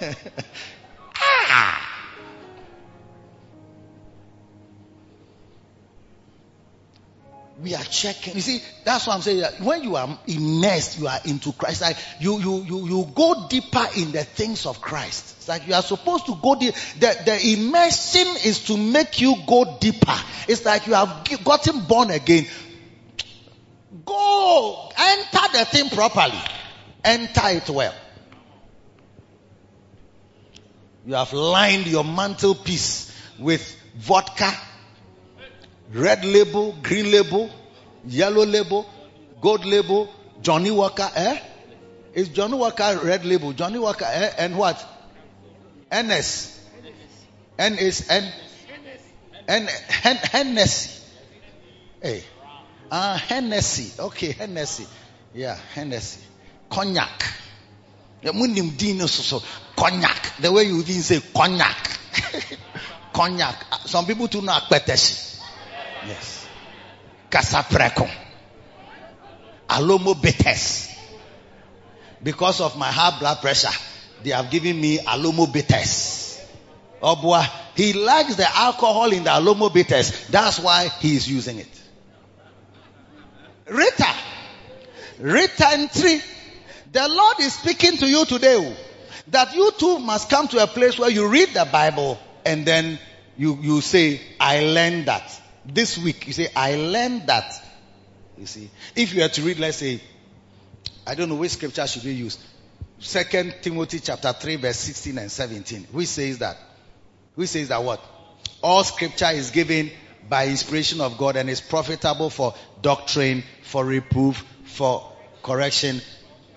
[1.16, 1.83] ah!
[7.64, 8.36] We are checking.
[8.36, 9.40] You see, that's what I'm saying.
[9.40, 11.82] That when you are immersed, you are into Christ.
[11.82, 15.36] Like you, you, you, you go deeper in the things of Christ.
[15.38, 16.76] It's like you are supposed to go deep.
[17.00, 20.16] The, the immersion is to make you go deeper.
[20.50, 22.46] It's like you have gotten born again.
[24.06, 26.42] Go enter the thing properly.
[27.06, 27.94] Enter it well.
[31.06, 34.54] You have lined your mantelpiece with vodka,
[35.94, 37.50] red label, green label,
[38.06, 38.90] yellow label,
[39.42, 40.10] gold label,
[40.42, 41.40] Johnnie Walker, eh?
[42.14, 43.54] Is Johnnie Walker red label?
[43.54, 44.34] Johnnie Walker, eh?
[44.38, 44.84] And what?
[45.92, 46.60] NS.
[47.58, 48.32] N is N.
[49.48, 49.68] N.
[49.68, 51.02] Hen, Hennessy.
[52.02, 52.24] Hey.
[52.92, 53.92] Ah, uh, Hennessy.
[54.00, 54.88] Okay, Hennessy.
[55.34, 56.22] Yeah, Hennessy.
[56.70, 57.24] Cognac.
[59.76, 60.32] Cognac.
[60.40, 62.00] The way you even say cognac.
[63.14, 63.56] cognac.
[63.86, 65.33] Some people do not Peteshi.
[66.08, 66.48] Yes.
[67.30, 68.10] Kasapreko.
[69.70, 70.90] Alomo bitters.
[72.22, 73.76] Because of my high blood pressure,
[74.24, 75.50] they have given me alomo.
[77.06, 80.28] Oh he likes the alcohol in the alomo bitters.
[80.30, 81.82] That's why he is using it.
[83.68, 84.14] Rita.
[85.20, 86.22] Rita three.
[86.92, 88.76] The Lord is speaking to you today oh,
[89.30, 93.00] that you too must come to a place where you read the Bible and then
[93.36, 95.42] you, you say, I learned that.
[95.66, 97.54] This week, you say, I learned that.
[98.38, 100.02] You see, if you are to read, let's say,
[101.06, 102.38] I don't know which scripture should we use.
[103.00, 105.88] Second Timothy chapter 3 verse 16 and 17.
[105.92, 106.58] Which says that?
[107.36, 108.02] Which says that what?
[108.62, 109.92] All scripture is given
[110.30, 115.12] by inspiration of God and is profitable for doctrine, for reproof, for
[115.42, 116.02] correction,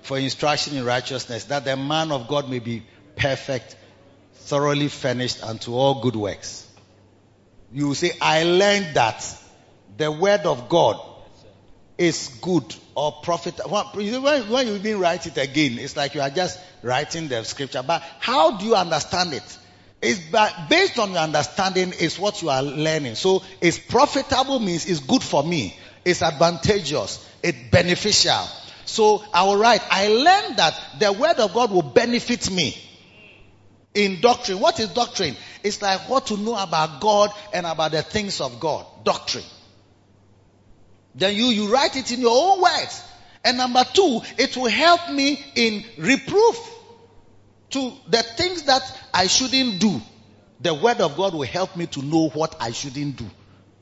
[0.03, 2.85] for instruction in righteousness, that the man of God may be
[3.17, 3.77] perfect,
[4.35, 6.66] thoroughly furnished unto all good works.
[7.77, 9.23] You say, I learned that
[9.99, 10.99] the word of God
[11.99, 13.61] is good or profit.
[13.69, 17.85] When, when you even write it again, it's like you are just writing the scripture.
[17.87, 19.59] But how do you understand it?
[20.01, 20.21] It's
[20.71, 23.15] based on your understanding is what you are learning.
[23.15, 25.77] So it's profitable means it's good for me.
[26.03, 27.29] It's advantageous.
[27.43, 28.47] It's beneficial.
[28.87, 32.75] So I will write, I learned that the word of God will benefit me
[33.97, 34.61] in doctrine.
[34.61, 35.37] What is doctrine?
[35.67, 38.87] It's like what to know about God and about the things of God.
[39.03, 39.45] Doctrine.
[41.17, 43.03] Then you, you write it in your own words.
[43.45, 46.57] And number two, it will help me in reproof
[47.71, 50.01] to the things that I shouldn't do.
[50.61, 53.27] The word of God will help me to know what I shouldn't do.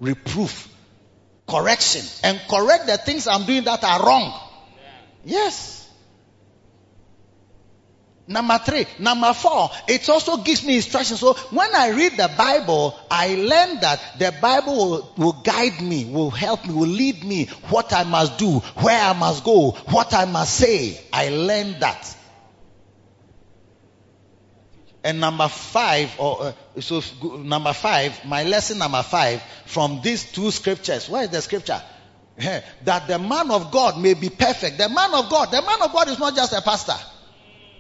[0.01, 0.68] Reproof.
[1.47, 2.03] Correction.
[2.22, 4.41] And correct the things I'm doing that are wrong.
[5.24, 5.84] Yes.
[8.27, 8.87] Number three.
[8.99, 11.20] Number four, it also gives me instructions.
[11.20, 16.07] So when I read the Bible, I learn that the Bible will, will, guide me,
[16.07, 20.14] will help me, will lead me what I must do, where I must go, what
[20.14, 20.99] I must say.
[21.12, 22.16] I learn that.
[25.03, 27.03] And number five, or uh, so
[27.37, 31.11] number five, my lesson number five from these two scriptures.
[31.11, 31.83] Where is the scripture?
[32.39, 34.79] that the man of God may be perfect.
[34.79, 36.97] The man of God, the man of God is not just a pastor.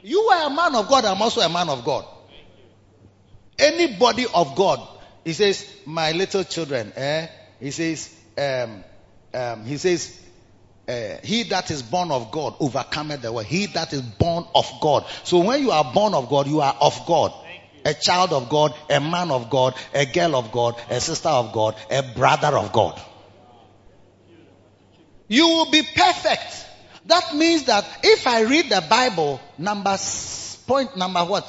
[0.04, 2.04] You are a man of God, I'm also a man of God.
[3.58, 4.86] Anybody of God,
[5.24, 7.28] he says, my little children, eh?
[7.58, 8.84] He says, um,
[9.32, 10.20] um, he says,
[10.86, 13.46] uh, he that is born of God overcometh the world.
[13.46, 15.06] He that is born of God.
[15.22, 17.32] So when you are born of God, you are of God.
[17.86, 21.52] A child of God, a man of God, a girl of God, a sister of
[21.52, 23.00] God, a brother of God.
[25.28, 26.63] You will be perfect.
[27.06, 29.96] That means that if I read the Bible, number
[30.66, 31.46] point number what?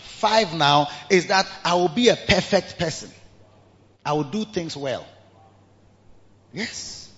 [0.00, 3.10] Five now is that I will be a perfect person.
[4.04, 5.06] I will do things well.
[6.52, 7.12] Yes.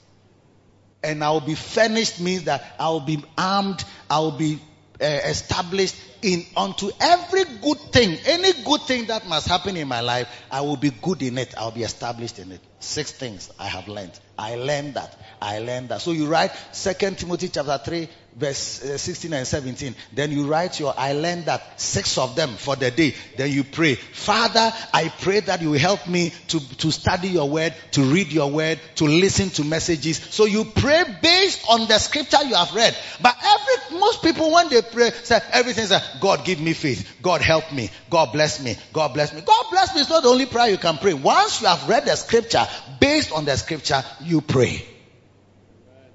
[1.02, 4.58] And I will be furnished means that I will be armed, I will be
[5.00, 10.00] uh, established in unto every good thing, any good thing that must happen in my
[10.00, 11.54] life, I will be good in it.
[11.56, 12.60] I'll be established in it.
[12.80, 14.18] Six things I have learned.
[14.38, 15.14] I learned that.
[15.42, 16.00] I learned that.
[16.00, 18.08] So you write Second Timothy chapter three,
[18.38, 19.94] verse uh, 16 and 17.
[20.12, 23.14] Then you write your, I learned that six of them for the day.
[23.36, 27.74] Then you pray, Father, I pray that you help me to, to study your word,
[27.92, 30.18] to read your word, to listen to messages.
[30.18, 32.96] So you pray based on the scripture you have read.
[33.20, 37.16] But every, most people when they pray, say everything is, God give me faith.
[37.20, 37.90] God help me.
[38.08, 38.76] God bless me.
[38.92, 39.40] God bless me.
[39.40, 41.14] God bless me is not the only prayer you can pray.
[41.14, 42.66] Once you have read the scripture,
[43.00, 44.86] based on the scripture, you pray.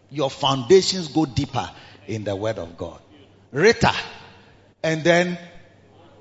[0.10, 1.70] Your foundations go deeper
[2.08, 3.00] in the word of God.
[3.52, 3.94] Rita,
[4.84, 5.38] and then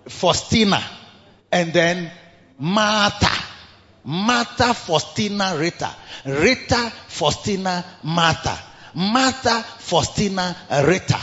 [0.08, 0.82] Faustina,
[1.50, 2.10] and then
[2.58, 3.48] Martha.
[4.04, 5.94] Martha, Faustina, Rita.
[6.26, 8.58] Rita, Faustina, Martha.
[8.94, 11.18] Martha, Faustina, Rita.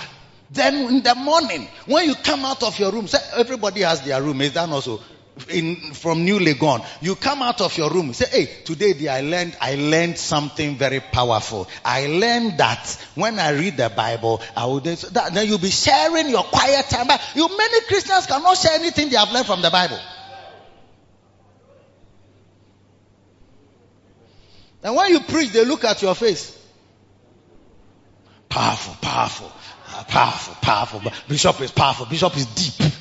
[0.52, 4.22] Then in the morning, when you come out of your room, say everybody has their
[4.22, 4.42] room.
[4.42, 5.00] Is that also
[5.50, 6.86] in from New Legon?
[7.02, 11.00] You come out of your room, say, "Hey, today I learned I learned something very
[11.00, 11.68] powerful.
[11.84, 16.30] I learned that when I read the Bible, I would that, then you'll be sharing
[16.30, 17.08] your quiet time.
[17.08, 20.00] But you many Christians cannot share anything they have learned from the Bible.
[24.82, 26.56] And when you preach, they look at your face.
[28.48, 29.52] Powerful, powerful.
[30.08, 31.02] Powerful, powerful.
[31.28, 32.06] Bishop is powerful.
[32.06, 32.92] Bishop is deep.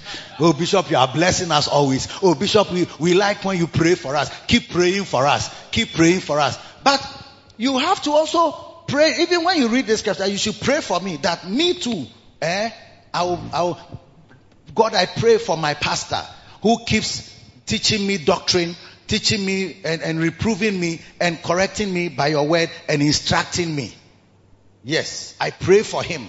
[0.40, 2.08] Oh, Bishop, you are blessing us always.
[2.22, 4.30] Oh, Bishop, we, we like when you pray for us.
[4.46, 5.54] Keep praying for us.
[5.70, 6.58] Keep praying for us.
[6.82, 7.06] But
[7.56, 8.52] you have to also
[8.86, 12.06] pray, even when you read this scripture, you should pray for me that me too,
[12.40, 12.70] eh,
[13.12, 14.00] I'll, I'll,
[14.74, 16.22] God, I pray for my pastor
[16.62, 17.34] who keeps
[17.66, 18.76] teaching me doctrine,
[19.06, 23.94] teaching me and, and reproving me and correcting me by your word and instructing me.
[24.84, 26.28] Yes, I pray for him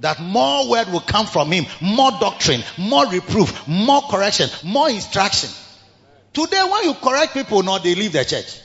[0.00, 5.50] that more word will come from him, more doctrine, more reproof, more correction, more instruction.
[6.32, 8.60] Today, when you correct people, no, they leave the church.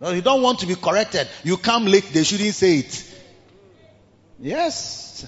[0.00, 1.28] No, you don't want to be corrected.
[1.44, 3.14] You come late, they shouldn't say it.
[4.40, 5.26] Yes.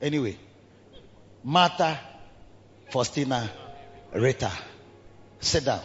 [0.00, 0.36] Anyway,
[1.42, 1.98] Martha,
[2.90, 3.50] Faustina,
[4.12, 4.52] Rita,
[5.40, 5.80] sit down.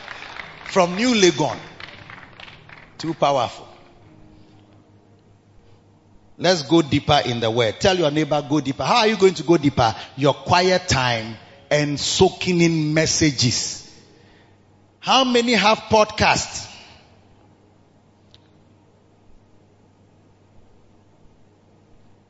[0.70, 1.58] From New Legon.
[2.96, 3.66] Too powerful.
[6.38, 7.80] Let's go deeper in the word.
[7.80, 8.84] Tell your neighbor, go deeper.
[8.84, 9.92] How are you going to go deeper?
[10.16, 11.36] Your quiet time
[11.72, 13.92] and soaking in messages.
[15.00, 16.72] How many have podcasts?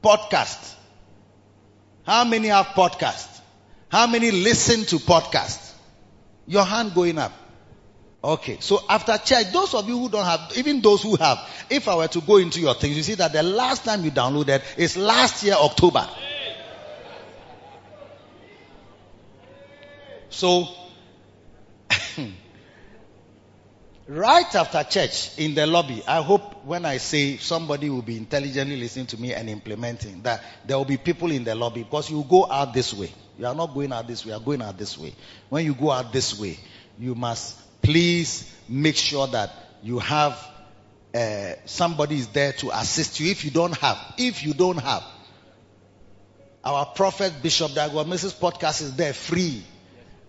[0.03, 0.75] Podcast.
[2.07, 3.29] How many have podcast?
[3.91, 5.75] How many listen to podcast?
[6.47, 7.33] Your hand going up.
[8.23, 11.39] Okay, so after church, those of you who don't have, even those who have,
[11.71, 14.11] if I were to go into your things, you see that the last time you
[14.11, 16.07] downloaded is last year, October.
[20.29, 20.69] So,
[24.07, 28.77] right after church in the lobby, I hope when I say somebody will be intelligently
[28.77, 32.23] listening to me and implementing that there will be people in the lobby because you
[32.29, 33.11] go out this way.
[33.39, 35.15] You are not going out this way, you are going out this way.
[35.49, 36.59] When you go out this way,
[36.99, 39.51] you must please make sure that
[39.83, 40.39] you have
[41.15, 43.99] uh, somebody is there to assist you if you don't have.
[44.17, 45.03] If you don't have,
[46.63, 49.63] our prophet Bishop Dag Heward-Mills' podcast is there free.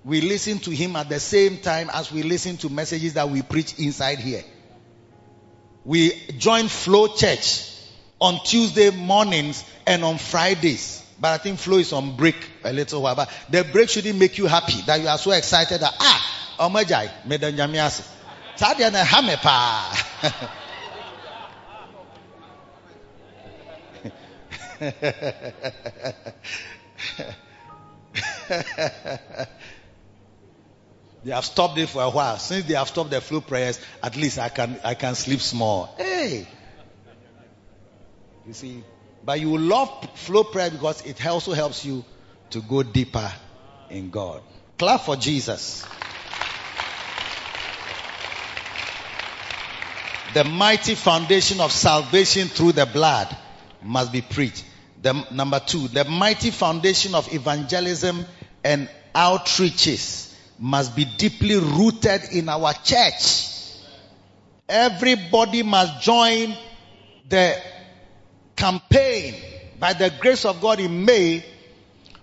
[0.04, 3.42] We listen to him at the same time as we listen to messages that we
[3.42, 4.44] preach inside here.
[5.86, 7.68] We join Flow Church
[8.20, 11.04] on Tuesday mornings and on Fridays.
[11.20, 13.16] But I think Flow is on break a little while.
[13.16, 17.10] But the break shouldn't make you happy that you are so excited that, ah, omajai,
[17.26, 18.04] meda nyame ase.
[18.56, 19.98] Saa deɛ paa.
[31.24, 32.38] They have stopped it for a while.
[32.40, 35.94] Since they have stopped the flow prayers, at least I can I can sleep small.
[35.98, 36.48] Hey.
[38.48, 38.84] You see,
[39.24, 42.04] but you love flow prayer because it also helps you
[42.50, 43.32] to go deeper
[43.90, 44.42] in God.
[44.80, 45.86] Clap for Jesus.
[50.34, 53.36] The mighty foundation of salvation through the blood
[53.84, 54.64] must be preached.
[55.02, 58.26] The, number two, the mighty foundation of evangelism
[58.64, 63.48] and outreaches must be deeply rooted in our church.
[64.70, 66.56] Everybody must join
[67.28, 67.60] the
[68.56, 69.36] campaign.
[69.80, 71.44] By the grace of God in May,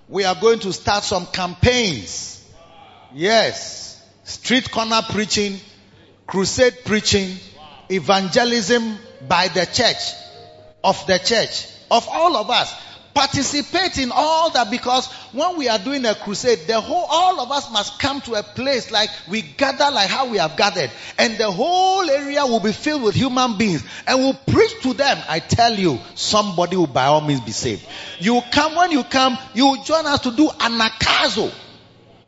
[0.09, 2.49] we are going to start some campaigns.
[3.13, 4.03] Yes.
[4.25, 5.59] Street corner preaching,
[6.27, 7.37] crusade preaching,
[7.91, 10.15] evangelism by the church,
[10.85, 12.75] of the church, of all of us.
[13.15, 17.51] Participate in all that because when we are doing a crusade, the whole, all of
[17.51, 20.89] us must come to a place like we gather like how we have gathered.
[21.19, 25.19] And the whole area will be filled with human beings and we'll preach to them.
[25.29, 27.85] I tell you, somebody will by all means be saved.
[28.21, 31.53] You come, when you come, you join us to do Anagkazo.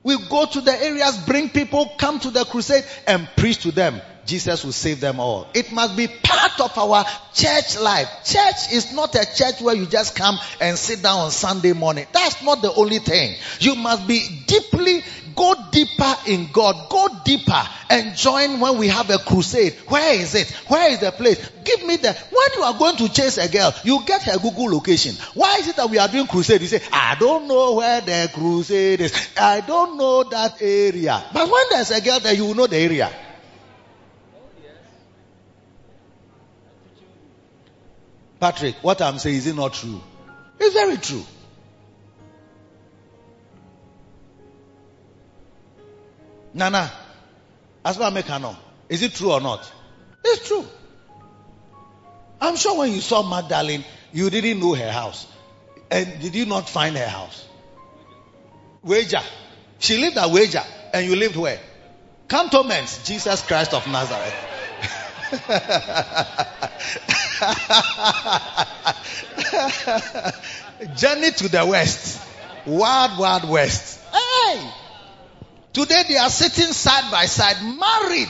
[0.03, 4.01] We go to the areas, bring people, come to the crusade and preach to them.
[4.31, 5.49] Jesus will save them all.
[5.55, 7.05] It must be part of our
[7.35, 8.09] church life.
[8.25, 12.07] Church is not a church where you just come and sit down on Sunday morning.
[12.13, 13.35] That's not the only thing.
[13.59, 15.03] You must be deeply,
[15.35, 16.89] go deeper in God.
[16.89, 17.61] Go deeper
[17.91, 19.73] and join when we have a crusade.
[19.89, 20.49] Where is it?
[20.69, 21.45] Where is the place?
[21.65, 24.71] Give me the, when you are going to chase a girl, you get her Google
[24.71, 25.17] location.
[25.35, 26.61] Why is it that we are doing crusade?
[26.61, 29.29] You say, I don't know where the crusade is.
[29.37, 31.21] I don't know that area.
[31.35, 33.11] But when there's a girl there, you will know the area.
[38.41, 40.01] Patrick, what I'm saying is it not true?
[40.59, 41.25] It's very true.
[46.55, 46.91] Nana,
[47.85, 48.57] as far as I know,
[48.89, 49.71] is it true or not?
[50.25, 50.67] It's true.
[52.41, 55.27] I'm sure when you saw Magdalene, you didn't know her house.
[55.91, 57.47] And did you not find her house?
[58.85, 59.23] Weija.
[59.79, 60.65] She lived at Weija,
[60.95, 61.61] and you lived where?
[62.29, 64.35] Cantonments, Jesus Christ of Nazareth.
[70.97, 72.21] Journey to the west.
[72.67, 74.01] Wild, wild west.
[74.13, 74.71] Hey!
[75.73, 78.29] Today they are sitting side by side, married.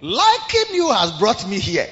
[0.00, 1.88] Liking you has brought me here.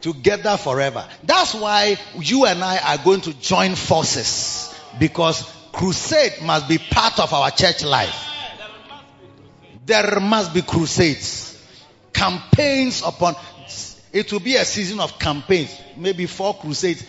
[0.00, 1.06] Together forever.
[1.24, 4.74] That's why you and I are going to join forces.
[4.98, 8.27] Because crusade must be part of our church life.
[9.88, 11.56] There must be crusades.
[12.12, 13.36] Campaigns upon,
[14.12, 15.74] it will be a season of campaigns.
[15.96, 17.02] Maybe four crusades.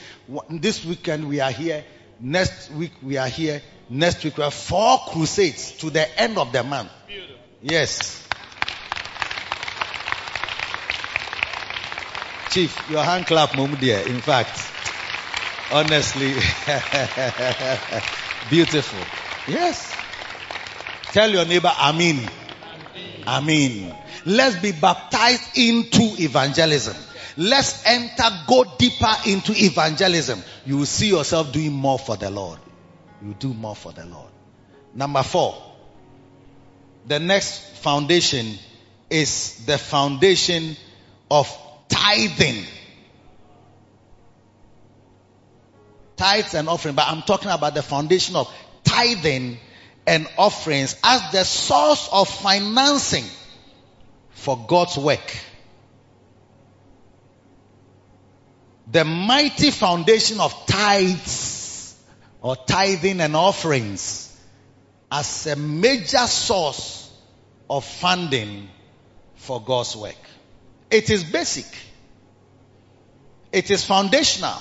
[0.49, 1.83] This weekend we are here.
[2.21, 3.61] Next week we are here.
[3.89, 6.89] Next week we have four crusades to the end of the month.
[7.05, 7.35] Beautiful.
[7.61, 8.25] Yes.
[12.51, 13.51] Chief, your hand clap,
[13.81, 13.99] dear.
[14.07, 14.57] In fact,
[15.73, 16.31] honestly,
[18.49, 18.99] beautiful.
[19.53, 19.93] Yes.
[21.11, 22.25] Tell your neighbor, Amin.
[23.27, 23.93] Amin.
[24.25, 26.95] Let's be baptized into evangelism.
[27.37, 30.41] Let's enter, go deeper into evangelism.
[30.65, 32.59] You will see yourself doing more for the Lord.
[33.23, 34.31] You do more for the Lord.
[34.93, 35.55] Number four.
[37.07, 38.57] The next foundation
[39.09, 40.75] is the foundation
[41.31, 41.55] of
[41.87, 42.65] tithing.
[46.19, 49.57] tithes and offering, but I'm talking about the foundation of tithing
[50.09, 53.25] and offerings as the source of financing
[54.31, 55.37] for God's work.
[58.91, 61.95] The mighty foundation of tithes
[62.41, 64.35] or tithing and offerings
[65.11, 67.13] as a major source
[67.69, 68.67] of funding
[69.35, 70.17] for God's work.
[70.89, 71.67] It is basic.
[73.51, 74.57] It is foundational.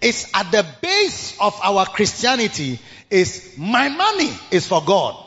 [0.00, 2.78] It's at the base of our Christianity
[3.10, 5.24] is my money is for God.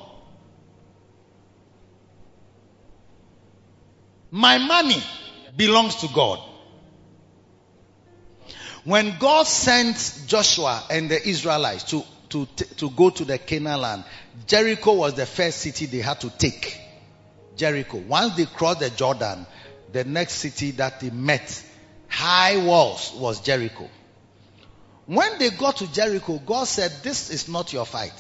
[4.32, 5.04] My money
[5.58, 6.40] belongs to God.
[8.86, 12.46] When God sent Joshua and the Israelites to, to,
[12.78, 14.04] to go to the Canaan land,
[14.48, 16.80] Jericho was the first city they had to take.
[17.58, 17.98] Jericho.
[17.98, 19.46] Once they crossed the Jordan,
[19.92, 21.64] the next city that they met,
[22.08, 23.90] high walls, was Jericho.
[25.06, 28.14] When they got to Jericho, God said, This is not your fight,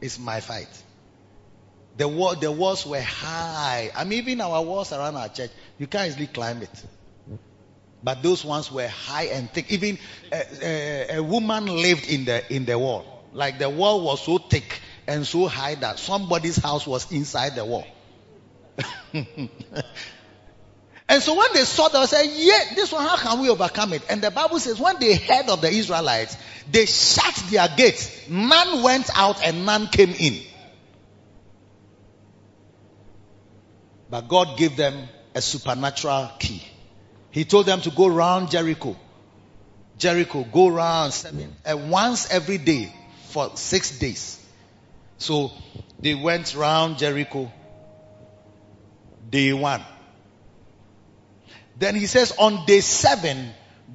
[0.00, 0.68] it's my fight.
[1.96, 3.90] The, wall, the walls were high.
[3.94, 6.84] I mean, even our walls around our church, you can't easily climb it.
[8.02, 9.70] But those ones were high and thick.
[9.70, 9.98] Even
[10.32, 13.24] a, a, a woman lived in the in the wall.
[13.32, 17.64] Like the wall was so thick and so high that somebody's house was inside the
[17.64, 17.86] wall.
[21.14, 23.92] and so when they saw that, they said, Yeah, this one, how can we overcome
[23.92, 24.02] it?
[24.10, 26.36] And the Bible says, when they heard of the Israelites,
[26.68, 28.28] they shut their gates.
[28.28, 30.40] None went out and none came in.
[34.10, 36.64] But God gave them a supernatural key.
[37.30, 38.96] He told them to go round Jericho.
[39.96, 42.92] Jericho, go round seven, and once every day
[43.28, 44.44] for six days.
[45.18, 45.52] So
[46.00, 47.52] they went round Jericho
[49.30, 49.84] day one.
[51.78, 53.50] Then he says on day seven,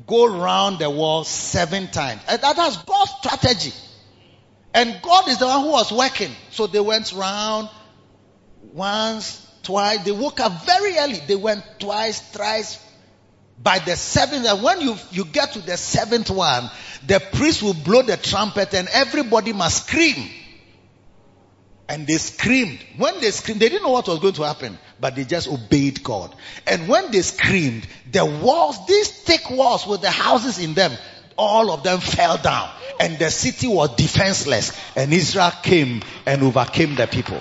[0.06, 2.22] go round the wall seven times.
[2.28, 3.74] And that is God's strategy.
[4.74, 6.32] And God is the one who was working.
[6.52, 7.70] So they went round
[8.74, 10.04] once, twice.
[10.04, 11.20] They woke up very early.
[11.26, 12.86] They went twice, thrice.
[13.62, 16.70] By the seventh, and when you, you get to the seventh one,
[17.06, 20.30] the priest will blow the trumpet and everybody must scream.
[21.90, 22.80] And they screamed.
[22.98, 26.04] When they screamed, they didn't know what was going to happen, but they just obeyed
[26.04, 26.34] God.
[26.68, 30.92] And when they screamed, the walls, these thick walls with the houses in them,
[31.38, 32.70] all of them fell down.
[33.00, 34.78] And the city was defenseless.
[34.96, 37.40] And Israel came and overcame the people.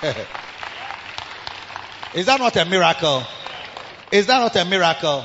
[2.14, 3.24] Is that not a miracle?
[4.12, 5.24] Is that not a miracle?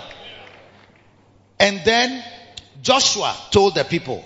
[1.59, 2.23] And then
[2.81, 4.25] Joshua told the people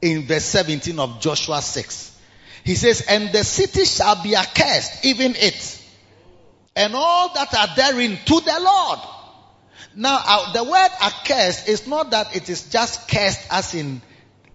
[0.00, 2.17] in verse 17 of Joshua 6.
[2.64, 5.82] He says, and the city shall be accursed, even it,
[6.76, 8.98] and all that are therein to the Lord.
[9.96, 14.00] Now, uh, the word accursed is not that it is just cursed as in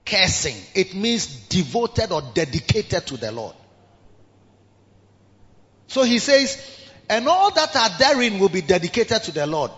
[0.06, 0.56] cursing.
[0.74, 3.56] It means devoted or dedicated to the Lord.
[5.88, 6.58] So he says,
[7.10, 9.72] and all that are therein will be dedicated to the Lord.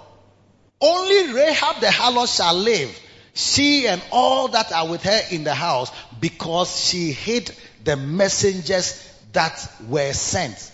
[0.79, 2.99] Only Rahab the harlot shall live,
[3.33, 7.51] she and all that are with her in the house, because she hid
[7.85, 10.71] the messengers that were sent.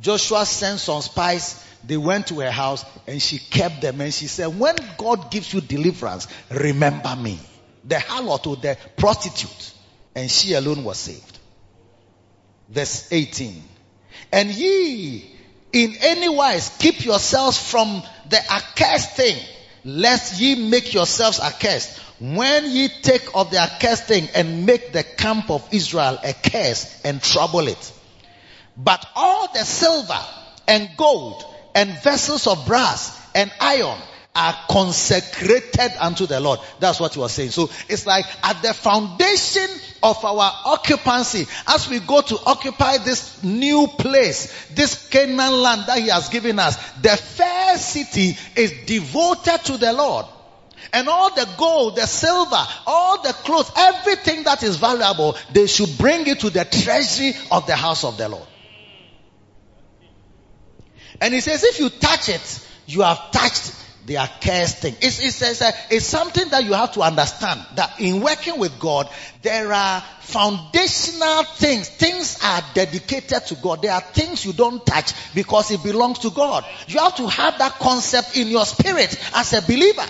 [0.00, 4.26] Joshua sent some spies, they went to her house and she kept them and she
[4.26, 7.38] said, when God gives you deliverance, remember me.
[7.84, 9.72] The harlot or the prostitute
[10.14, 11.38] and she alone was saved.
[12.68, 13.62] Verse 18.
[14.32, 15.30] And ye
[15.72, 19.36] in any wise keep yourselves from the accursed thing,
[19.84, 22.00] lest ye make yourselves accursed.
[22.22, 27.00] When ye take of the accursed thing and make the camp of Israel a curse
[27.04, 27.92] and trouble it.
[28.76, 30.20] But all the silver
[30.68, 31.44] and gold
[31.74, 33.98] and vessels of brass and iron
[34.36, 36.60] are consecrated unto the Lord.
[36.78, 37.50] That's what he was saying.
[37.50, 39.68] So it's like at the foundation
[40.04, 45.98] of our occupancy, as we go to occupy this new place, this Canaan land that
[45.98, 50.26] he has given us, the first city is devoted to the Lord.
[50.92, 55.96] And all the gold, the silver, all the clothes, everything that is valuable, they should
[55.96, 58.46] bring it to the treasury of the house of the Lord.
[61.20, 63.74] And he says, if you touch it, you have touched
[64.06, 64.96] the accursed thing.
[65.00, 68.78] It's, it's, it's, a, it's, something that you have to understand that in working with
[68.80, 69.08] God,
[69.42, 71.88] there are foundational things.
[71.88, 73.82] Things are dedicated to God.
[73.82, 76.64] There are things you don't touch because it belongs to God.
[76.88, 80.06] You have to have that concept in your spirit as a believer.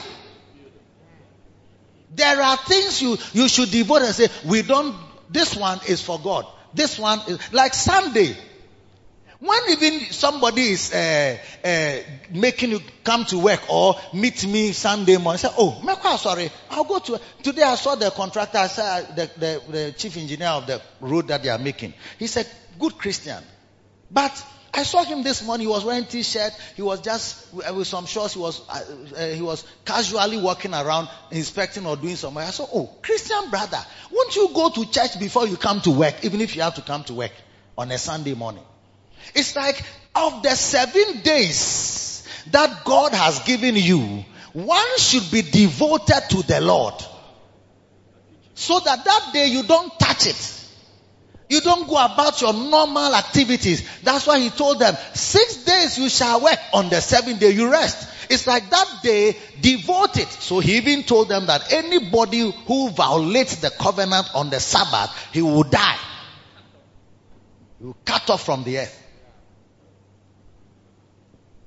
[2.15, 4.95] There are things you, you should devote and say, we don't,
[5.31, 6.47] this one is for God.
[6.75, 8.37] This one is, like Sunday.
[9.43, 11.97] When even somebody is uh, uh,
[12.31, 16.85] making you come to work or meet me Sunday morning, say, "Oh, Mekwa, sorry, I'll
[16.85, 20.69] go to." Today I saw the contractor, I saw the, the, the chief engineer of
[20.69, 21.93] the road that they are making.
[22.21, 22.47] He said,
[22.79, 23.43] "Good Christian,"
[24.13, 24.31] but
[24.75, 25.67] I saw him this morning.
[25.67, 26.53] He was wearing t-shirt.
[26.77, 28.35] He was just uh, with some shorts.
[28.35, 28.83] He was uh,
[29.17, 32.43] uh, he was casually walking around, inspecting or doing something.
[32.43, 33.79] I said, "Oh, Christian brother,
[34.11, 36.83] won't you go to church before you come to work, even if you have to
[36.83, 37.33] come to work
[37.77, 38.65] on a Sunday morning?"
[39.35, 39.83] It's like
[40.15, 46.61] of the seven days that God has given you, one should be devoted to the
[46.63, 46.95] Lord.
[48.55, 50.62] So that that day you don't touch it.
[51.53, 53.87] You don't go about your normal activities.
[54.01, 57.71] That's why he told them, six days you shall work, on the seventh day you
[57.71, 58.09] rest.
[58.31, 60.29] It's like that day, devote it.
[60.29, 65.43] So he even told them that anybody who violates the covenant on the Sabbath, he
[65.43, 65.99] will die.
[67.79, 68.99] He will cut off from the earth.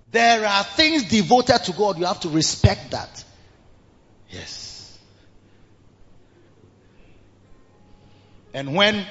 [0.10, 2.00] There are things devoted to God.
[2.00, 3.24] You have to respect that.
[4.32, 4.98] Yes.
[8.52, 9.06] And when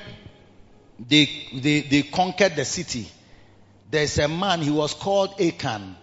[0.99, 3.09] they, they, they conquered the city,
[3.91, 5.97] there's a man, he was called Achan.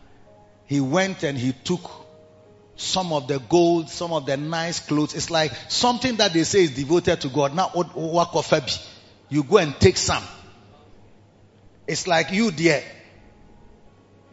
[0.66, 1.90] He went and he took
[2.78, 5.14] some of the gold, some of the nice clothes.
[5.14, 7.54] It's like something that they say is devoted to God.
[7.54, 7.72] Now,
[9.30, 10.24] you go and take some.
[11.88, 12.84] It's like you, dear.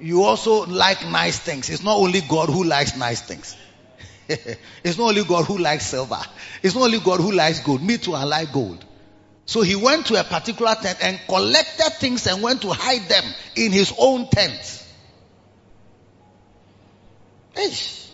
[0.01, 1.69] You also like nice things.
[1.71, 3.57] It's not only God who likes nice things.
[4.29, 6.21] it's not only God who likes silver.
[6.63, 7.83] It's not only God who likes gold.
[7.83, 8.85] Me too, I like gold.
[9.49, 13.25] So he went to a particular tent and collected things and went to hide them
[13.57, 14.85] in his own tent.
[17.57, 18.11] Eish.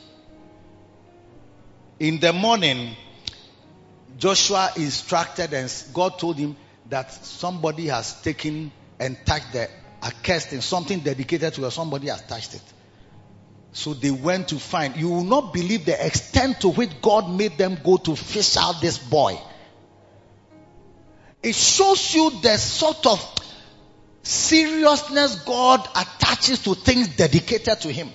[1.98, 2.94] In the morning,
[4.16, 6.56] Joshua instructed and God told him
[6.88, 8.70] that somebody has taken
[9.00, 9.68] and touched the
[10.04, 12.62] accursed thing, something dedicated to her, somebody has touched it.
[13.72, 14.96] So they went to find.
[14.96, 18.80] You will not believe the extent to which God made them go to fish out
[18.80, 19.36] this boy.
[21.44, 23.34] It shows you the sort of
[24.22, 28.08] seriousness God attaches to things dedicated to Him.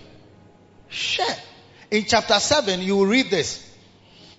[0.89, 1.35] Sure.
[1.91, 3.67] In chapter 7, you will read this.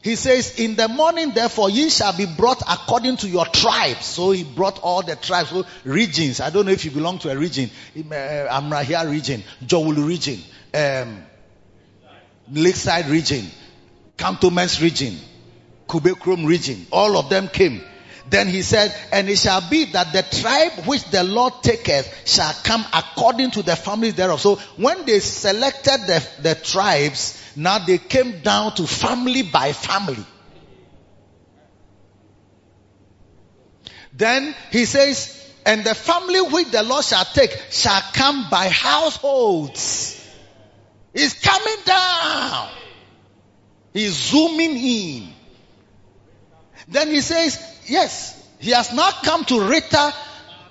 [0.03, 4.07] He says, In the morning, therefore, ye shall be brought according to your tribes.
[4.07, 6.41] So he brought all the tribes, so regions.
[6.41, 7.70] I don't know if you belong to a region.
[7.97, 10.41] Uh, Amrahia region, Jowulu region,
[10.74, 11.22] um,
[12.51, 13.47] Lakeside region,
[14.16, 15.16] Cantonments region,
[15.86, 16.86] Kubekrom region.
[16.91, 17.82] All of them came.
[18.31, 22.53] Then he said, and it shall be that the tribe which the Lord taketh shall
[22.62, 24.41] come according to the families thereof.
[24.41, 30.24] So when they selected the, the tribes, now they came down to family by family.
[34.12, 40.16] Then he says, and the family which the Lord shall take shall come by households.
[41.12, 42.68] He's coming down.
[43.93, 45.33] He's zooming in.
[46.87, 47.59] Then he says,
[47.91, 50.14] yes, he has now come to Rita,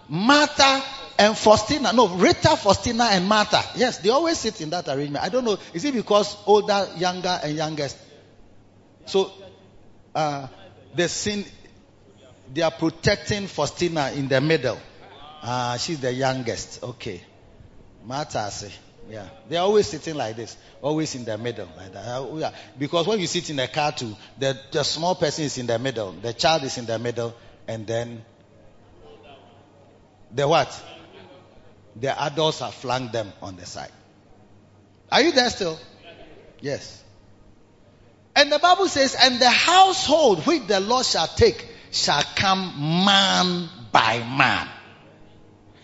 [0.07, 0.83] Martha,
[1.17, 1.91] and Faustina.
[1.93, 3.61] No, Rita, Faustina, and Martha.
[3.75, 5.23] Yes, they always sit in that arrangement.
[5.23, 5.57] I don't know.
[5.73, 7.97] Is it because older, younger, and youngest?
[9.05, 9.31] So,
[10.15, 10.47] uh,
[10.95, 11.45] the sin,
[12.53, 14.79] they are protecting Faustina in the middle.
[15.41, 16.83] Uh, she's the youngest.
[16.83, 17.21] Okay.
[18.05, 18.71] Martha, say.
[19.09, 19.27] Yeah.
[19.49, 20.55] They're always sitting like this.
[20.81, 21.67] Always in the middle.
[21.75, 22.05] Like that.
[22.05, 22.51] Uh.
[22.77, 25.79] Because when you sit in a car too, the, the small person is in the
[25.79, 26.11] middle.
[26.11, 27.33] The child is in the middle.
[27.67, 28.23] And then
[30.33, 30.83] the what?
[31.95, 33.91] The adults have flanked them on the side.
[35.11, 35.79] Are you there still?
[36.61, 37.03] Yes.
[38.35, 43.69] And the Bible says, and the household which the Lord shall take shall come man
[43.91, 44.67] by man.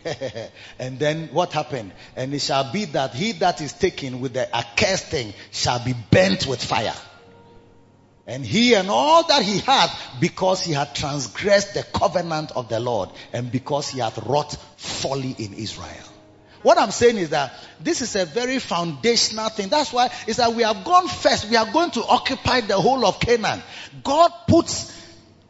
[0.79, 1.91] and then what happened?
[2.15, 5.95] And it shall be that he that is taken with the accursed thing shall be
[6.11, 6.95] burnt with fire.
[8.27, 9.89] And he and all that he had
[10.19, 15.35] because he had transgressed the covenant of the Lord and because he hath wrought folly
[15.37, 15.89] in Israel.
[16.63, 19.69] What I'm saying is that this is a very foundational thing.
[19.69, 21.47] That's why is that we have gone first.
[21.49, 23.61] We are going to occupy the whole of Canaan.
[24.03, 24.91] God puts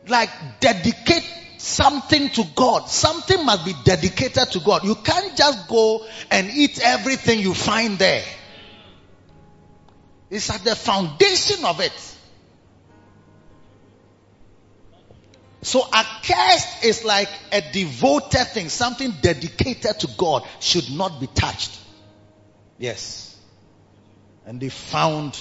[0.07, 0.29] like
[0.59, 1.23] dedicate
[1.65, 2.87] something to God.
[2.89, 4.83] Something must be dedicated to God.
[4.83, 8.23] You can't just go and eat everything you find there.
[10.29, 11.93] It's at the foundation of it.
[15.63, 21.79] So accursed is like a devoted thing, something dedicated to God should not be touched.
[22.77, 23.35] Yes.
[24.45, 25.35] And they found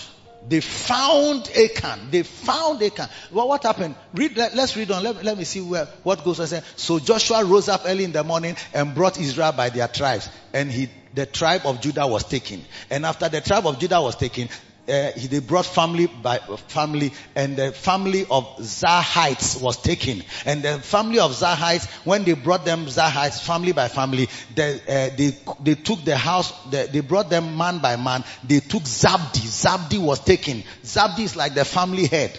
[0.47, 2.11] They found Achan.
[2.11, 3.09] They found Achan.
[3.33, 3.95] Well, what happened?
[4.13, 4.37] Read.
[4.37, 5.03] Let, us read on.
[5.03, 6.63] Let, let me see where what goes on.
[6.77, 10.71] So Joshua rose up early in the morning and brought Israel by their tribes, and
[10.71, 12.65] he the tribe of Judah was taken.
[12.91, 14.49] And after the tribe of Judah was taken,
[14.89, 20.23] uh, they brought family by family and the family of Zarhites was taken.
[20.45, 25.11] And the family of Zarhites, when they brought them Zarhites, family by family, they, uh,
[25.17, 28.25] they, they took the house, they, they brought them man by man.
[28.47, 29.41] They took Zabdi.
[29.41, 30.63] Zabdi was taken.
[30.83, 32.39] Zabdi is like the family head.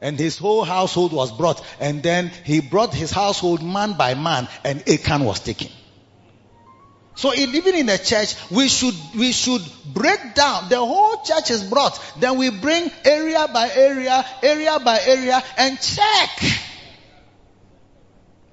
[0.00, 1.64] And his whole household was brought.
[1.80, 5.68] And then he brought his household man by man and Achan was taken.
[7.14, 10.68] So even in the church, we should, we should break down.
[10.68, 12.00] The whole church is brought.
[12.18, 16.30] Then we bring area by area, area by area and check.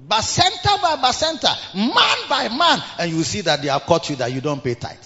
[0.05, 2.83] Bacenta by bacenta, man by man.
[2.97, 4.97] And you see that they have caught you that you don't pay tithe.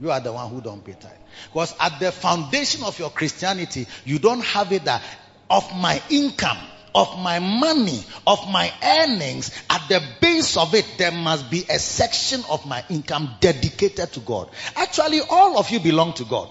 [0.00, 1.12] You are the one who don't pay tithe.
[1.52, 5.02] Because at the foundation of your Christianity, you don't have it that
[5.50, 6.58] of my income,
[6.98, 11.78] of my money, of my earnings, at the base of it, there must be a
[11.78, 14.50] section of my income dedicated to God.
[14.74, 16.50] Actually, all of you belong to God.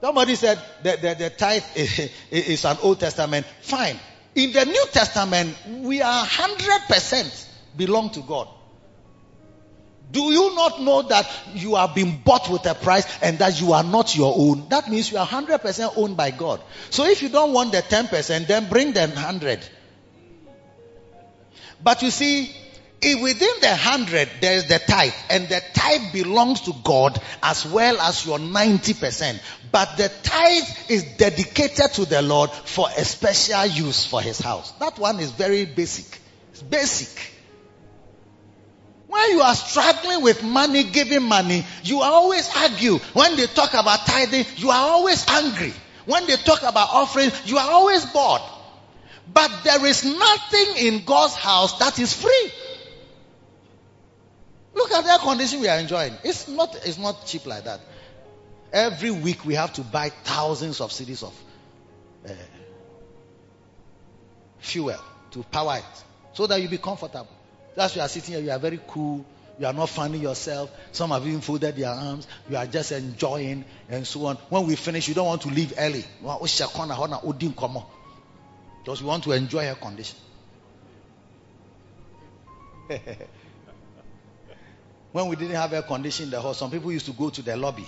[0.00, 1.62] Somebody said that the, the tithe
[2.30, 3.44] is an Old Testament.
[3.60, 3.98] Fine.
[4.36, 8.48] In the New Testament, we are 100% belong to God.
[10.12, 13.72] Do you not know that you have been bought with a price and that you
[13.72, 14.68] are not your own?
[14.68, 16.60] That means you are 100% owned by God.
[16.90, 19.60] So if you don't want the 10%, then bring the 100.
[21.82, 22.54] But you see,
[23.02, 27.98] within the 100 there is the tithe and the tithe belongs to God as well
[28.00, 29.40] as your 90%.
[29.72, 34.72] But the tithe is dedicated to the Lord for a special use for his house.
[34.72, 36.20] That one is very basic.
[36.52, 37.31] It's basic.
[39.12, 42.96] When you are struggling with money, giving money, you always argue.
[43.12, 45.74] When they talk about tithing, you are always angry.
[46.06, 48.40] When they talk about offering, you are always bored.
[49.30, 52.52] But there is nothing in God's house that is free.
[54.72, 56.14] Look at the condition we are enjoying.
[56.24, 57.80] It's not, it's not cheap like that.
[58.72, 61.38] Every week we have to buy thousands of cedis of
[62.26, 62.32] uh,
[64.60, 64.96] fuel
[65.32, 67.28] to power it so that you be comfortable.
[67.74, 69.24] That's you are sitting here, you are very cool.
[69.58, 70.70] You are not fanning yourself.
[70.92, 72.28] Some have even folded their arms.
[72.48, 74.36] You are just enjoying and so on.
[74.48, 76.04] When we finish, you don't want to leave early.
[76.22, 76.60] Because
[79.00, 80.16] you want to enjoy your condition.
[85.12, 87.42] when we didn't have air condition in the house, some people used to go to
[87.42, 87.86] the lobby.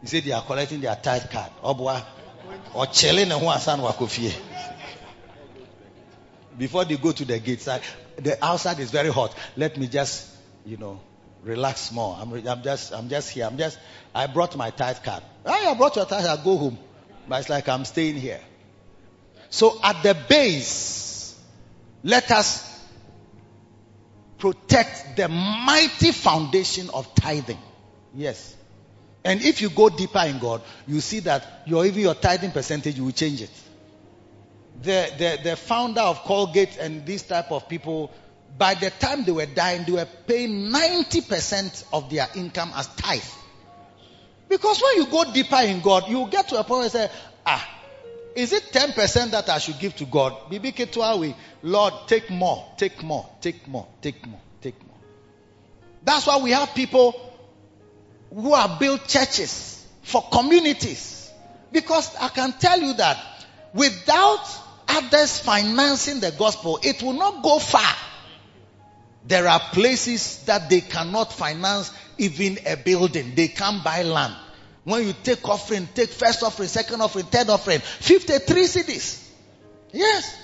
[0.00, 1.50] He said they are collecting their tithe card.
[1.62, 2.02] Oh, or
[2.74, 3.40] oh, chilling and
[6.58, 7.82] Before they go to the gate side,
[8.16, 9.34] the outside is very hot.
[9.56, 10.28] Let me just,
[10.64, 11.00] you know,
[11.42, 12.16] relax more.
[12.18, 13.46] I'm, I'm just, I'm just here.
[13.46, 13.78] I'm just,
[14.14, 15.22] I brought my tithe card.
[15.44, 16.40] Oh, I brought your tithe card.
[16.44, 16.78] Go home.
[17.28, 18.40] But it's like I'm staying here.
[19.50, 21.38] So at the base,
[22.02, 22.70] let us
[24.38, 27.58] protect the mighty foundation of tithing.
[28.14, 28.54] Yes.
[29.24, 32.96] And if you go deeper in God, you see that your even your tithing percentage,
[32.96, 33.50] you will change it
[34.82, 38.12] the, the, the founder of Colgate and these type of people,
[38.58, 43.22] by the time they were dying, they were paying 90% of their income as tithe.
[44.48, 47.10] Because when you go deeper in God, you get to a point where you say,
[47.46, 47.70] ah,
[48.34, 50.50] is it 10% that I should give to God?
[50.50, 50.74] Bibi
[51.62, 54.96] Lord, take more, take more, take more, take more, take more.
[56.04, 57.14] That's why we have people
[58.32, 61.32] who have built churches for communities.
[61.72, 63.18] Because I can tell you that
[63.72, 64.46] without
[64.88, 67.94] others financing the gospel, it will not go far.
[69.26, 73.34] There are places that they cannot finance even a building.
[73.34, 74.34] They can't buy land.
[74.84, 79.26] When you take offering, take first offering, second offering, third offering, 53 cedis.
[79.92, 80.36] Yes.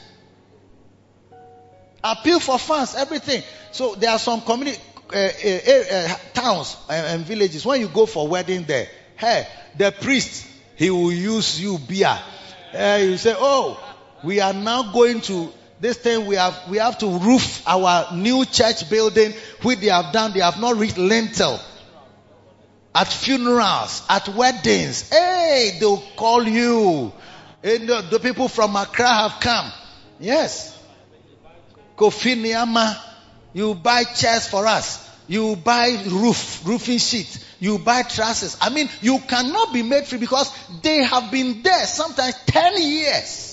[2.03, 3.43] Appeal for funds, everything.
[3.72, 4.80] So there are some community,
[5.12, 7.66] uh, uh, uh, towns and villages.
[7.66, 12.18] When you go for wedding there, hey, the priest, he will use you beer.
[12.72, 13.78] you say, oh,
[14.22, 18.44] we are now going to this thing we have we have to roof our new
[18.44, 21.58] church building which they have done they have not reached lintel.
[22.94, 25.08] At funerals at weddings.
[25.10, 27.12] Hey they'll call you.
[27.62, 29.70] And the, the people from accra have come.
[30.18, 30.76] Yes.
[31.96, 33.00] Kofi Niama,
[33.52, 35.06] you buy chairs for us.
[35.28, 38.56] You buy roof roofing sheet you buy trusses.
[38.60, 40.50] I mean you cannot be made free because
[40.82, 43.49] they have been there sometimes 10 years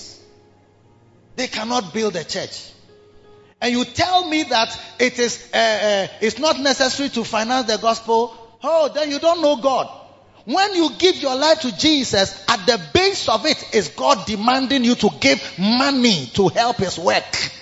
[1.38, 2.70] they cannot build a church.
[3.60, 7.78] And you tell me that it is, uh, uh, it's not necessary to finance the
[7.78, 9.88] gospel Oh, then you don't know God.
[10.44, 14.82] When you give your life to Jesus, at the base of it is God demanding
[14.82, 17.52] you to give money to help His work.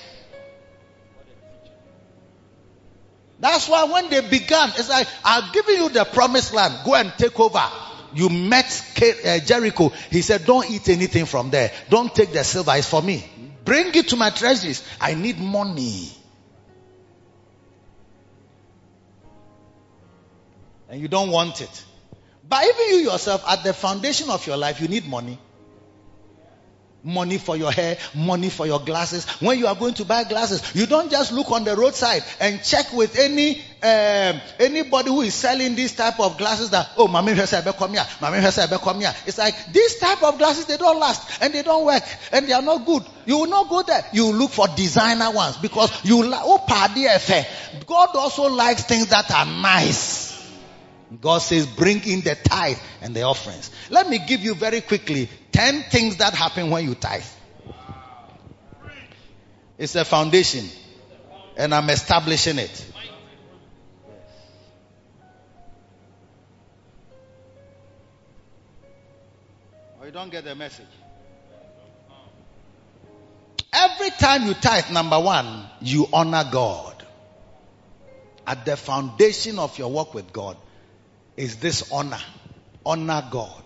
[3.39, 6.79] That's why when they began, it's like, I've given you the promised land.
[6.85, 7.63] Go and take over.
[8.15, 8.83] You met
[9.27, 9.91] uh, Jericho.
[10.11, 11.71] He said, don't eat anything from there.
[11.91, 12.73] Don't take the silver.
[12.77, 13.29] It's for me.
[13.67, 14.83] Bring it to my treasuries.
[15.01, 16.09] I need money.
[20.89, 21.85] And you don't want it.
[22.49, 25.39] But even you yourself, at the foundation of your life, you need money.
[27.07, 29.25] Money for your hair, money for your glasses.
[29.41, 32.61] When you are going to buy glasses, you don't just look on the roadside and
[32.65, 37.61] check with any um, anybody who is selling this type of glasses that oh, hwese
[37.61, 38.05] ebe come here,
[38.65, 39.15] ebe come here.
[39.25, 42.03] It's like this type of glasses they don't last and they don't work
[42.33, 43.05] and they are not good.
[43.25, 44.05] You will not go there.
[44.13, 46.65] You look for designer ones because you like oh.
[47.87, 50.26] God also likes things that are nice.
[51.21, 53.71] God says, bring in the tithe and the offerings.
[53.91, 57.25] Let me give you very quickly 10 things that happen when you tithe.
[59.79, 60.65] It's a foundation
[61.57, 62.93] and I'm establishing it.
[70.01, 70.87] Oh, you don't get the message.
[73.73, 76.95] Every time you tithe, number one, you honor God.
[78.47, 80.57] At the foundation of your work with God
[81.37, 82.21] is this honor.
[82.85, 83.63] Honor God.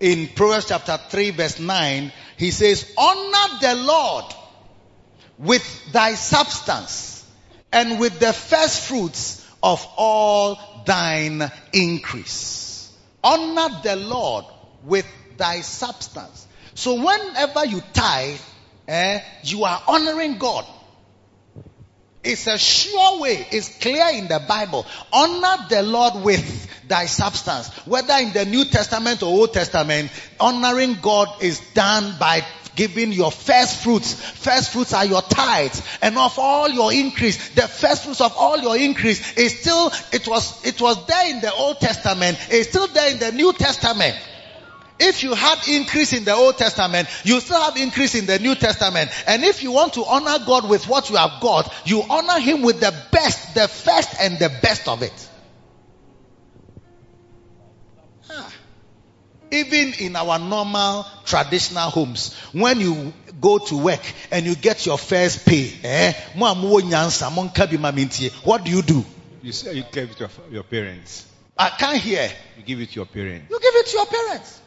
[0.00, 4.24] In Proverbs chapter 3 verse 9, he says, honor the Lord
[5.38, 7.26] with thy substance
[7.72, 12.92] and with the first fruits of all thine increase.
[13.22, 14.44] Honor the Lord
[14.84, 15.06] with
[15.36, 16.46] thy substance.
[16.74, 18.40] So whenever you tithe,
[18.86, 20.64] eh, you are honoring God.
[22.24, 23.46] It's a sure way.
[23.50, 24.84] It's clear in the Bible.
[25.12, 27.68] Honor the Lord with thy substance.
[27.86, 30.10] Whether in the New Testament or Old Testament,
[30.40, 32.44] honoring God is done by
[32.74, 34.14] giving your first fruits.
[34.14, 35.82] First fruits are your tithes.
[36.00, 40.26] And of all your increase, the first fruits of all your increase is still, it
[40.28, 42.38] was, it was there in the Old Testament.
[42.50, 44.16] It's still there in the New Testament.
[45.00, 48.54] If you had increase in the Old Testament, you still have increase in the New
[48.54, 49.10] Testament.
[49.26, 52.62] And if you want to honor God with what you have got, you honor Him
[52.62, 55.28] with the best, the first and the best of it.
[58.30, 58.52] Ah.
[59.50, 64.98] Even in our normal traditional homes, when you go to work and you get your
[64.98, 67.92] first pay, eh, mo a mowɔ nyansa, monka bi ma
[68.44, 69.04] what do you do?
[69.42, 71.24] You say you give it to your parents.
[71.56, 72.30] I can't hear.
[72.56, 73.50] You give it to your parents.
[73.50, 74.57] You give it to your parents.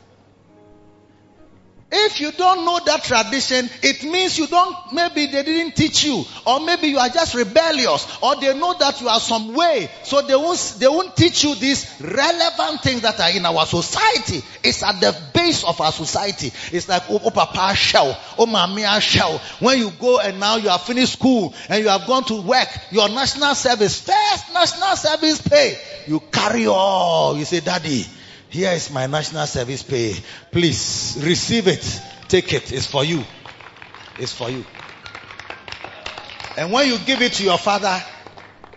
[1.94, 6.24] If you don't know that tradition, it means you don't, maybe they didn't teach you,
[6.48, 10.22] or maybe you are just rebellious, or they know that you are some way, so
[10.22, 14.42] they won't, they won't teach you these relevant things that are in our society.
[14.64, 16.54] It's at the base of our society.
[16.72, 19.40] It's like, oh, oh papa shell, oh shell.
[19.60, 22.70] When you go and now you have finished school and you have gone to work,
[22.92, 25.78] your national service, first national service pay,
[26.08, 27.38] you carry all.
[27.38, 28.06] You say, daddy,
[28.52, 30.14] here is my national service pay.
[30.52, 32.02] Please receive it.
[32.28, 32.72] Take it.
[32.72, 33.24] It's for you.
[34.20, 34.66] It's for you.
[36.58, 37.98] And when you give it to your father,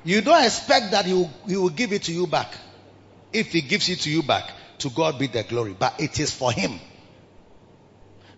[0.05, 2.55] you don't expect that he will, he will give it to you back.
[3.33, 4.49] If he gives it to you back,
[4.79, 5.75] to God be the glory.
[5.77, 6.79] But it is for him.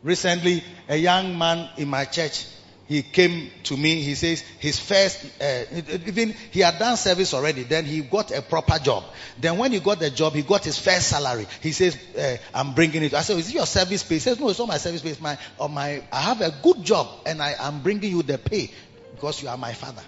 [0.03, 2.47] Recently, a young man in my church,
[2.89, 4.01] he came to me.
[4.01, 5.65] He says his first, uh,
[6.07, 7.65] even he had done service already.
[7.65, 9.05] Then he got a proper job.
[9.39, 11.47] Then when he got the job, he got his first salary.
[11.61, 14.39] He says, uh, "I'm bringing it." I said, "Is it your service pay?" He says,
[14.39, 15.11] "No, it's not my service pay.
[15.11, 16.03] It's my, or my.
[16.13, 18.71] I have a good job, and I am bringing you the pay
[19.15, 20.03] because you are my father."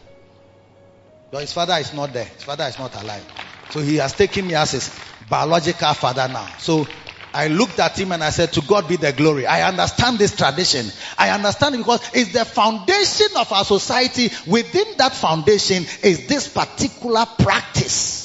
[1.30, 2.24] But his father is not there.
[2.24, 3.24] His father is not alive.
[3.70, 4.98] So he has taken me as his
[5.28, 6.48] biological father now.
[6.58, 6.86] So
[7.34, 9.46] I looked at him and I said, to God be the glory.
[9.46, 10.86] I understand this tradition.
[11.16, 14.30] I understand it because it's the foundation of our society.
[14.46, 18.24] Within that foundation is this particular practice.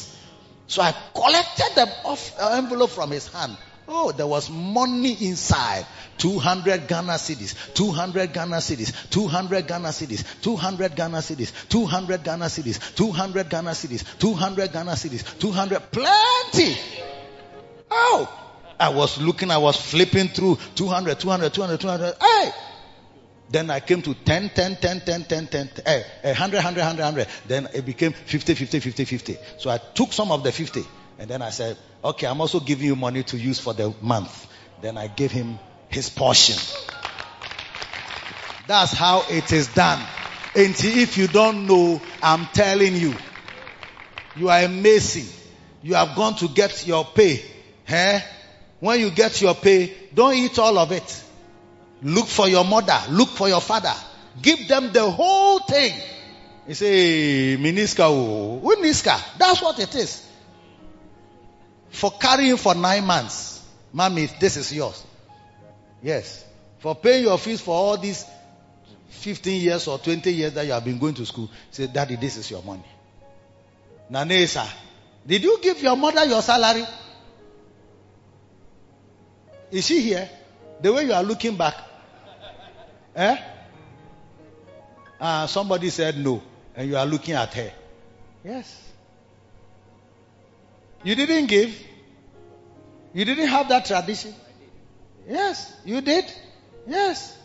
[0.67, 3.57] So I collected the uh, envelope from his hand.
[3.87, 5.85] Oh, there was money inside.
[6.17, 12.95] 200 Ghana cedis, 200 Ghana cedis, 200 Ghana cedis, 200 Ghana cedis, 200 Ghana cedis,
[12.95, 16.77] 200 Ghana cedis, 200 Ghana cedis, 200, plenty.
[17.91, 18.42] Oh,
[18.79, 22.15] I was looking, I was flipping through 200, 200, 200, 200.
[22.19, 22.51] Hey!
[23.49, 27.27] Then I came to 10, 10, 10, 10, 10, 10, eh, 100, 100, 100, 100.
[27.47, 29.37] Then it became 50, 50, 50, 50.
[29.57, 30.83] So I took some of the 50
[31.19, 34.47] and then I said, okay, I'm also giving you money to use for the month.
[34.81, 35.59] Then I gave him
[35.89, 36.57] his portion.
[38.67, 40.01] That's how it is done.
[40.55, 43.13] And if you don't know, I'm telling you,
[44.35, 45.27] you are amazing.
[45.81, 47.43] You have gone to get your pay.
[47.87, 48.21] Eh?
[48.83, 51.23] When you get your pay, don't eat all of it.
[52.01, 52.99] Look for your mother.
[53.11, 53.93] Look for your father.
[54.41, 55.93] Give them the whole thing.
[56.67, 59.37] You say, Miniska, oh, who Niska?
[59.37, 60.27] That's what it is.
[61.91, 63.65] For carrying for nine months.
[63.93, 65.01] Mommy, this is yours.
[66.01, 66.43] Yes.
[66.79, 68.25] For paying your fees for all these
[69.11, 71.49] 15 years or 20 years that you have been going to school.
[71.71, 72.83] Say, Daddy, this is your money.
[74.11, 74.67] Nanesa,
[75.25, 76.83] did you give your mother your salary?
[79.73, 80.29] Is she here?
[80.81, 81.73] The way you are looking back.
[83.15, 83.37] Eh?
[85.19, 86.43] Ah, somebody said no,
[86.75, 87.71] and you are looking at her.
[88.45, 88.79] Yes.
[91.03, 91.75] You didn't give.
[93.13, 94.35] You didn't have that tradition.
[95.27, 96.25] Yes, you did.
[96.87, 97.35] Yes.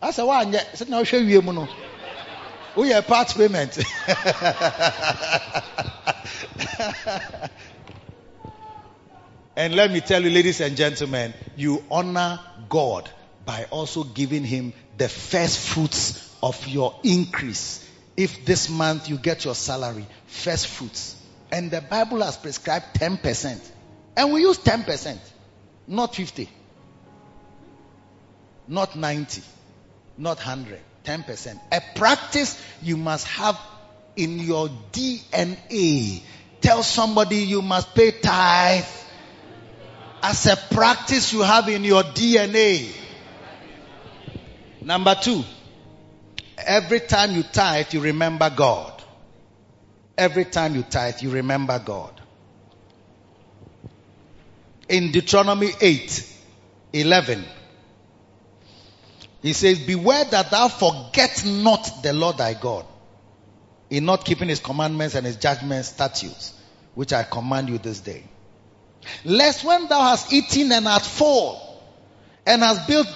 [0.00, 1.68] Asa wa anya sɛ na ɔhwɛ wie mu no.
[2.76, 3.76] Woyɛ part payment.
[9.56, 13.08] and let me tell you, ladies and gentlemen, you honor God
[13.44, 17.86] by also giving Him the first fruits of your increase.
[18.16, 21.16] If this month you get your salary, first fruits.
[21.50, 23.60] And the Bible has prescribed 10%.
[24.16, 25.18] And we use 10%,
[25.86, 26.48] not 50,
[28.68, 29.42] not 90,
[30.16, 31.60] not 100, 10%.
[31.72, 33.58] A practice you must have
[34.16, 36.22] in your DNA.
[36.60, 38.84] Tell somebody you must pay tithe
[40.22, 42.94] as a practice you have in your DNA.
[44.80, 45.42] Number two,
[46.58, 49.02] every time you tithe, you remember God.
[50.16, 52.20] Every time you tithe, you remember God.
[54.88, 56.28] In Deuteronomy 8,
[56.92, 57.44] 11,
[59.40, 62.84] he says, Beware that thou forget not the Lord thy God
[63.90, 66.54] in not keeping his commandments and his judgments, statutes,
[66.94, 68.24] which I command you this day.
[69.24, 71.60] Lest when thou hast eaten and art full,
[72.46, 73.08] and hast built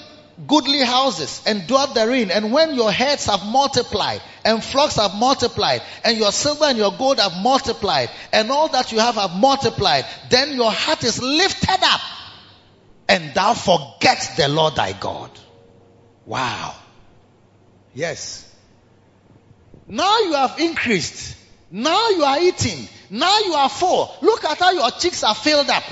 [0.47, 5.83] goodly houses and dwelt therein, and when your heads have multiplied, and flocks have multiplied,
[6.05, 10.05] and your silver and your gold have multiplied, and all that you have have multiplied,
[10.31, 12.01] then your heart is lifted up,
[13.09, 15.31] and thou forget the Lord thy God.
[16.27, 16.75] Wow.
[17.95, 18.43] Yes.
[19.89, 21.37] Now you have increased.
[21.71, 22.89] Now you are eating.
[23.11, 24.15] Now you are full.
[24.23, 25.85] Look at how your cheeks are filled up.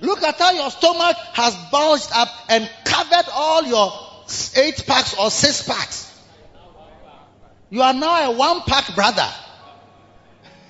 [0.00, 3.92] Look at how your stomach has bulged up and covered all your
[4.56, 6.12] eight packs or six packs.
[7.70, 9.28] You are now a one pack brother.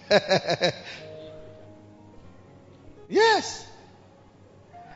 [3.09, 3.67] yes.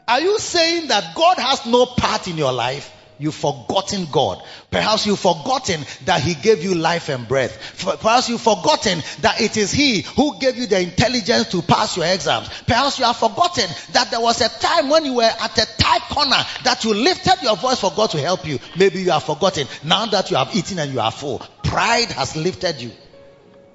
[0.06, 2.90] Are you saying that God has no part in your life?
[3.20, 4.42] You've forgotten God.
[4.70, 7.76] Perhaps you've forgotten that He gave you life and breath.
[8.00, 12.06] Perhaps you've forgotten that it is He who gave you the intelligence to pass your
[12.06, 12.48] exams.
[12.66, 16.00] Perhaps you have forgotten that there was a time when you were at a tight
[16.08, 18.58] corner that you lifted your voice for God to help you.
[18.78, 19.66] Maybe you have forgotten.
[19.84, 22.90] Now that you have eaten and you are full, pride has lifted you.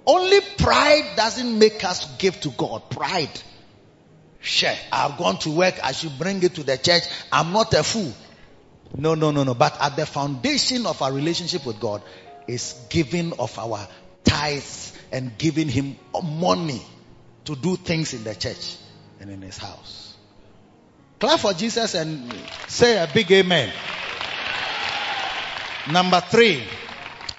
[0.07, 2.89] Only pride doesn't make us give to God.
[2.89, 3.29] Pride.
[4.41, 4.77] Share.
[4.91, 5.75] I've gone to work.
[5.83, 7.03] I should bring it to the church.
[7.31, 8.11] I'm not a fool.
[8.93, 9.53] No, no, no, no.
[9.53, 12.01] But at the foundation of our relationship with God
[12.47, 13.87] is giving of our
[14.23, 16.81] tithes and giving Him money
[17.45, 18.75] to do things in the church
[19.19, 20.15] and in His house.
[21.19, 22.33] Clap for Jesus and
[22.67, 23.71] say a big amen.
[25.91, 26.63] Number three,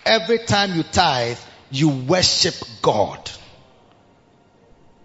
[0.04, 1.38] every time you tithe,
[1.70, 3.30] you worship God.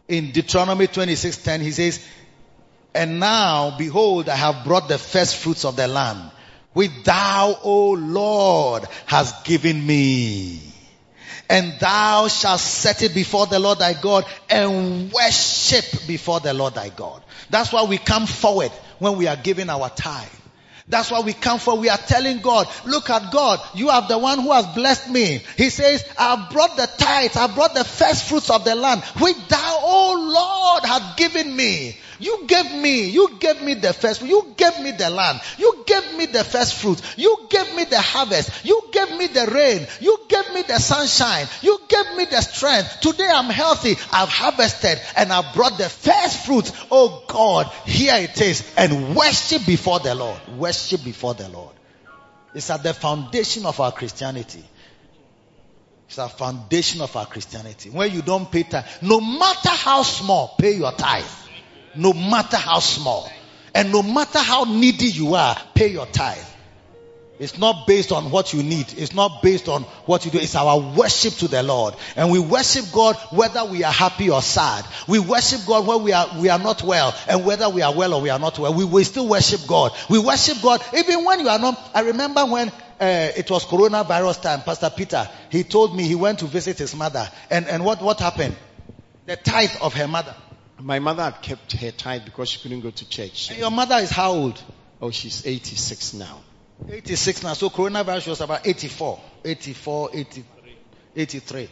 [0.08, 2.06] In Deuteronomy 26:10, he says,
[2.94, 6.32] and now, behold, I have brought the first fruits of the land,
[6.74, 10.62] which thou, O Lord, hast given me.
[11.50, 16.76] And thou shalt set it before the Lord thy God and worship before the Lord
[16.76, 17.22] thy God.
[17.50, 20.30] That's why we come forward when we are giving our tithe.
[20.88, 21.78] That's why we come for.
[21.78, 23.60] We are telling God, look at God.
[23.76, 25.42] You are the one who has blessed me.
[25.58, 27.38] He says, I have brought the tithes.
[27.38, 31.98] I brought the first fruits of the land, which thou, O Lord, hast given me.
[32.22, 36.16] You gave me, you gave me the first, you gave me the land, you gave
[36.16, 40.20] me the first fruit, you gave me the harvest, you gave me the rain, you
[40.28, 43.00] gave me the sunshine, you gave me the strength.
[43.02, 46.72] Today I'm healthy, I've harvested and I've brought the first fruit.
[46.92, 50.40] Oh God, here it is and worship before the Lord.
[50.60, 51.74] Worship before the Lord.
[52.54, 54.64] It's at the foundation of our Christianity.
[56.08, 57.90] It's a foundation of our Christianity.
[57.90, 61.26] When you don't pay tithe, no matter how small, pay your tithe
[61.96, 63.30] no matter how small.
[63.74, 66.46] And no matter how needy you are, pay your tithe.
[67.42, 68.94] It's not based on what you need.
[68.96, 70.38] It's not based on what you do.
[70.38, 71.96] It's our worship to the Lord.
[72.16, 74.86] And we worship God whether we are happy or sad.
[75.08, 78.14] We worship God when we are, we are not well and whether we are well
[78.14, 78.76] or we are not well.
[78.76, 79.92] We will still worship God.
[80.08, 81.80] We worship God even when you are not.
[81.96, 86.38] I remember when uh, it was coronavirus time, Pastor Peter, he told me he went
[86.40, 87.28] to visit his mother.
[87.50, 88.56] And, and what, what happened?
[89.26, 90.36] The tithe of her mother.
[90.82, 93.50] My mother had kept her tithe because she couldn't go to church.
[93.50, 94.62] And your mother is how old?
[95.02, 96.42] Oh, she's 86 now.
[96.90, 97.54] 86 now.
[97.54, 100.46] So coronavirus was about 84, 84, 80,
[101.16, 101.70] 83.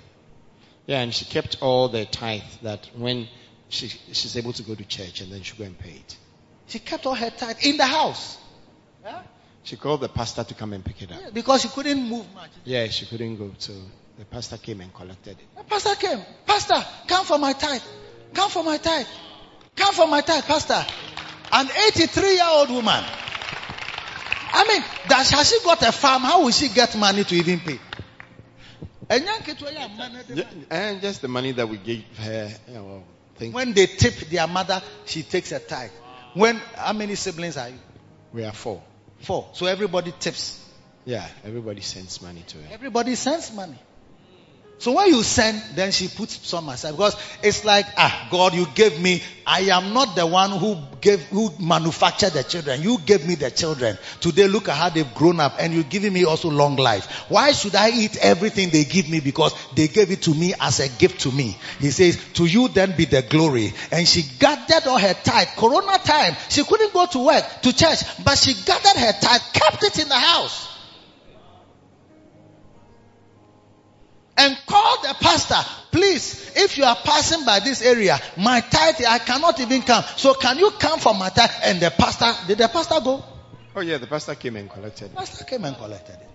[0.87, 3.27] Yeah, and she kept all the tithe that when
[3.69, 6.17] she, she's able to go to church and then she go and pay it.
[6.67, 8.37] She kept all her tithe in the house.
[9.03, 9.21] Yeah?
[9.63, 11.19] She called the pastor to come and pick it up.
[11.21, 12.49] Yeah, because she couldn't move much.
[12.65, 13.73] Yeah, she couldn't go, so
[14.17, 15.57] the pastor came and collected it.
[15.57, 16.19] The pastor came.
[16.45, 17.81] Pastor, come for my tithe.
[18.33, 19.07] Come for my tithe.
[19.75, 20.85] Come for my tithe, pastor.
[21.51, 23.03] An 83 year old woman.
[24.51, 26.23] I mean, does, has she got a farm?
[26.23, 27.79] How will she get money to even pay?
[29.09, 33.03] And just the money that we gave her, you know,
[33.51, 35.91] When they tip their mother, she takes a tithe.
[36.33, 37.79] When, how many siblings are you?
[38.33, 38.81] we are four.
[39.21, 39.49] Four.
[39.53, 40.63] So everybody tips.
[41.05, 42.67] Yeah, everybody sends money to her.
[42.71, 43.77] Everybody sends money.
[44.79, 48.65] So when you send, then she puts some aside because it's like, ah, God, you
[48.75, 49.21] gave me.
[49.45, 52.81] I am not the one who gave, who manufactured the children.
[52.81, 53.97] You gave me the children.
[54.21, 57.07] Today, look at how they've grown up, and you're giving me also long life.
[57.29, 59.19] Why should I eat everything they give me?
[59.19, 61.57] Because they gave it to me as a gift to me.
[61.79, 63.73] He says, to you then be the glory.
[63.91, 65.49] And she gathered all her tithe.
[65.57, 69.83] Corona time, she couldn't go to work, to church, but she gathered her tithe, kept
[69.83, 70.68] it in the house.
[74.39, 75.69] And call the pastor.
[75.91, 80.03] Please, if you are passing by this area, my tithe, I cannot even come.
[80.15, 81.51] So can you come for my tithe?
[81.63, 83.23] And the pastor, did the pastor go?
[83.75, 85.15] Oh yeah, the pastor came and collected it.
[85.15, 86.29] Pastor came and collected it.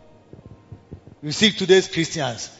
[1.22, 2.50] You see today's Christians.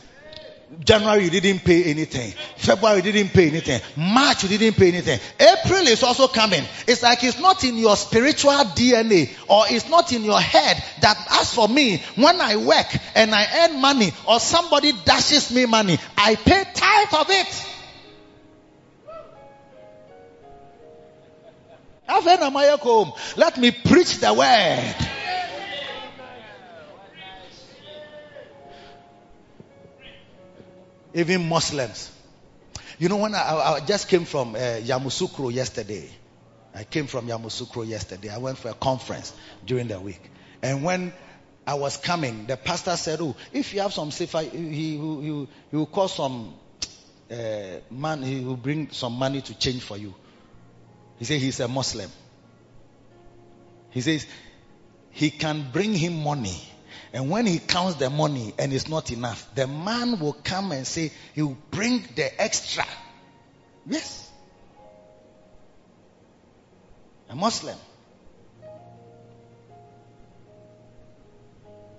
[0.84, 2.32] January you didn't pay anything.
[2.56, 3.80] February you didn't pay anything.
[3.96, 5.18] March you didn't pay anything.
[5.38, 6.62] April is also coming.
[6.86, 11.16] It's like it's not in your spiritual DNA or it's not in your head that
[11.40, 15.98] as for me, when I work and I earn money or somebody dashes me money,
[16.16, 17.66] I pay tithe of it.
[23.36, 24.94] Let me preach the word.
[31.14, 32.10] Even Muslims.
[32.98, 33.38] You know, when I,
[33.76, 36.08] I- just came from uh, Yamoussoukro yesterday,
[36.74, 38.28] I came from Yamoussoukro yesterday.
[38.30, 39.32] I went for a conference
[39.64, 40.20] during the week.
[40.62, 41.12] And when
[41.66, 45.76] I was coming, the pastor said, Oh, if you have some CFA, he, he, he
[45.76, 46.54] will call some
[47.30, 47.34] uh,
[47.90, 50.14] man, he will bring some money to change for you.
[51.18, 52.10] He said he's a Muslim.
[53.90, 54.26] He says
[55.10, 56.60] he can bring him money.
[57.12, 60.86] And when he counts the money and it's not enough, the man will come and
[60.86, 62.84] say he will bring the extra.
[63.86, 64.30] Yes.
[67.30, 67.78] A Muslim.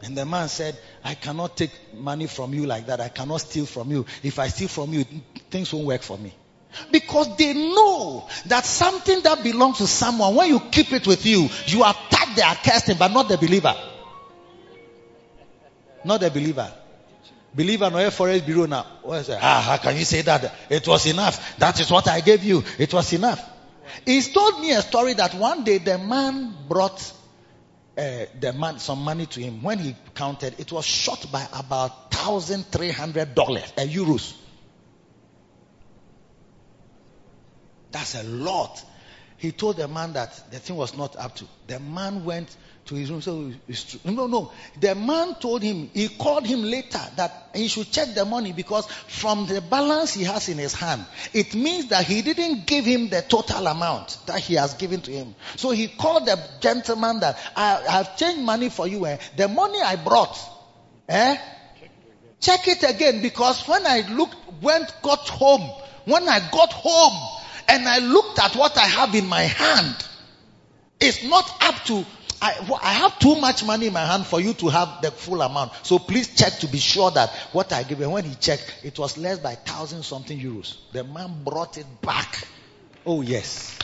[0.03, 3.01] And the man said, I cannot take money from you like that.
[3.01, 4.05] I cannot steal from you.
[4.21, 5.03] If I steal from you,
[5.49, 6.33] things won't work for me.
[6.91, 11.49] Because they know that something that belongs to someone, when you keep it with you,
[11.67, 13.73] you attack the accursed, but not the believer.
[16.05, 16.71] Not a believer.
[17.53, 18.85] Believer no forex bureau now.
[19.05, 20.53] Ah, how can you say that?
[20.69, 21.57] It was enough.
[21.57, 22.63] That is what I gave you.
[22.77, 23.41] It was enough.
[24.05, 27.11] He's told me a story that one day the man brought
[27.97, 29.63] uh, the man some money to him.
[29.63, 34.35] When he counted, it was short by about thousand three hundred dollars, uh, euros.
[37.91, 38.83] That's a lot.
[39.37, 41.45] He told the man that the thing was not up to.
[41.67, 42.55] The man went
[42.85, 43.21] to his room.
[43.21, 44.11] So it's true.
[44.11, 44.51] No, no.
[44.79, 45.89] The man told him.
[45.93, 50.23] He called him later that he should check the money because from the balance he
[50.23, 54.39] has in his hand, it means that he didn't give him the total amount that
[54.39, 55.35] he has given to him.
[55.55, 59.05] So he called the gentleman that I have changed money for you.
[59.05, 59.17] Eh?
[59.37, 60.37] The money I brought,
[61.09, 61.37] eh?
[62.39, 65.67] Check it again because when I looked, went, got home,
[66.05, 69.95] when I got home and I looked at what I have in my hand,
[70.99, 72.05] it's not up to,
[72.41, 75.41] I, I have too much money in my hand for you to have the full
[75.41, 75.71] amount.
[75.83, 78.99] So please check to be sure that what I give And when he checked, it
[78.99, 80.75] was less by thousand something euros.
[80.91, 82.47] The man brought it back.
[83.05, 83.77] Oh yes.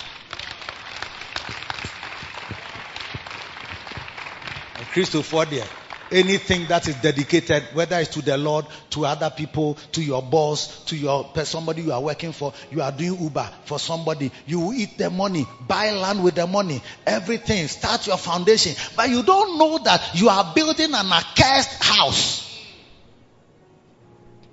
[4.91, 5.67] Christopher there.
[6.11, 10.83] Anything that is dedicated, whether it's to the Lord, to other people, to your boss,
[10.85, 14.97] to your somebody you are working for, you are doing Uber for somebody, you eat
[14.97, 18.75] the money, buy land with the money, everything, start your foundation.
[18.95, 22.47] But you don't know that you are building an accursed house.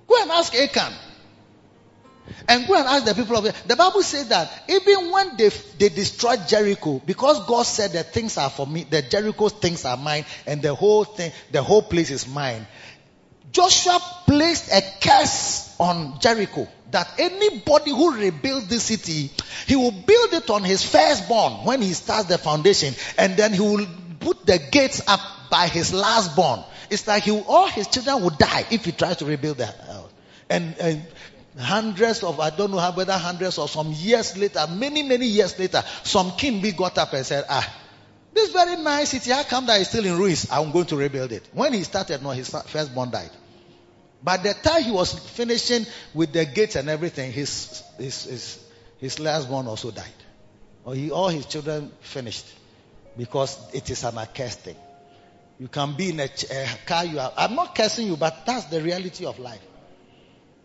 [0.07, 1.08] Go and ask Achan.
[2.47, 5.49] And go and ask the people of the, the Bible says that even when they,
[5.79, 9.97] they destroyed Jericho, because God said the things are for me, the Jericho's things are
[9.97, 12.67] mine, and the whole thing, the whole place is mine.
[13.53, 19.31] Joshua placed a curse on Jericho that anybody who rebuilds this city,
[19.67, 23.61] he will build it on his firstborn when he starts the foundation, and then he
[23.61, 23.87] will
[24.21, 26.65] put the gates up by his lastborn.
[26.91, 30.11] It's like he, all his children will die if he tries to rebuild that house.
[30.49, 31.03] And, and
[31.59, 35.59] hundreds of, I don't know how, whether hundreds or some years later, many, many years
[35.59, 37.77] later, some king we got up and said, ah,
[38.33, 40.49] this very nice city, how come that is still in ruins?
[40.51, 41.49] I'm going to rebuild it.
[41.53, 43.31] When he started, no, his firstborn died.
[44.23, 48.65] By the time he was finishing with the gates and everything, his, his, his,
[48.99, 50.07] his lastborn also died.
[50.85, 52.47] Or he, all his children finished.
[53.17, 54.77] Because it is an accursed thing.
[55.59, 58.67] You can be in a, a car you are, I'm not cursing you, but that's
[58.67, 59.61] the reality of life.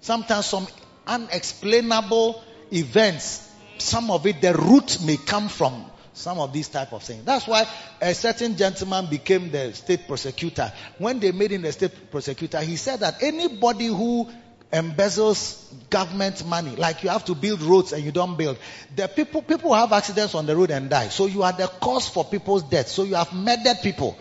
[0.04, 0.68] Sometimes some
[1.08, 2.44] unexplainable
[2.74, 7.24] events, some of it, the root may come from some of these type of things.
[7.24, 7.66] That's why
[8.02, 10.74] a certain gentleman became the state prosecutor.
[10.98, 14.30] When they made him the state prosecutor, he said that anybody who
[14.74, 18.58] embezzles government money, like you have to build roads and you don't build,
[18.94, 21.08] the people, people have accidents on the road and die.
[21.08, 22.90] So you are the cause for people's death.
[22.90, 24.18] So you have murdered people.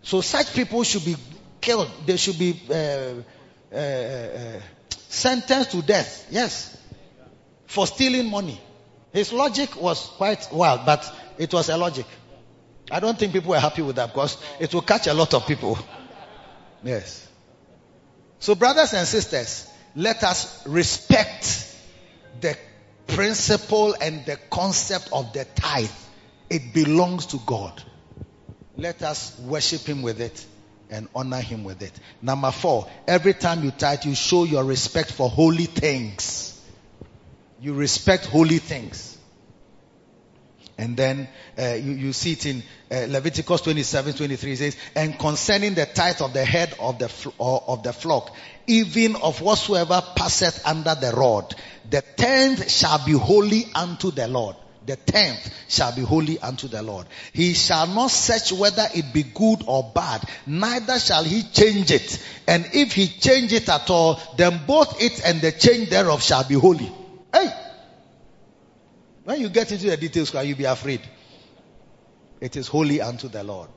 [0.00, 1.16] So such people should be
[1.60, 1.90] killed.
[2.06, 2.74] They should be uh,
[3.70, 4.60] uh, uh,
[5.14, 6.26] sentenced to death.
[6.30, 6.76] Yes.
[7.66, 8.60] For stealing money.
[9.12, 12.06] His logic was quite wild, but it was a logic.
[12.90, 15.46] I don't think people were happy with that because it will catch a lot of
[15.46, 15.78] people.
[16.82, 17.26] Yes.
[18.40, 21.74] So, brothers and sisters, let us respect
[22.40, 22.58] the
[23.06, 25.88] principle and the concept of the tithe.
[26.50, 27.82] It belongs to God.
[28.76, 30.44] Let us worship Him with it
[30.90, 31.92] and honor Him with it.
[32.22, 36.60] Number four, every time you tithe, you show your respect for holy things.
[37.60, 39.14] You respect holy things.
[40.76, 41.28] And then
[41.58, 46.20] uh, you, you see it in uh, Leviticus 27, 23 says, and concerning the tithe
[46.20, 48.34] of the head of the, of the flock,
[48.66, 51.54] even of whatsoever passeth under the rod,
[51.88, 54.56] the tenth shall be holy unto the Lord.
[54.86, 57.06] The tenth shall be holy unto the Lord.
[57.32, 62.22] He shall not search whether it be good or bad, neither shall he change it.
[62.46, 66.44] And if he change it at all, then both it and the change thereof shall
[66.44, 66.92] be holy.
[67.32, 67.50] Hey!
[69.24, 71.00] When you get into the details, you'll be afraid.
[72.40, 73.70] It is holy unto the Lord.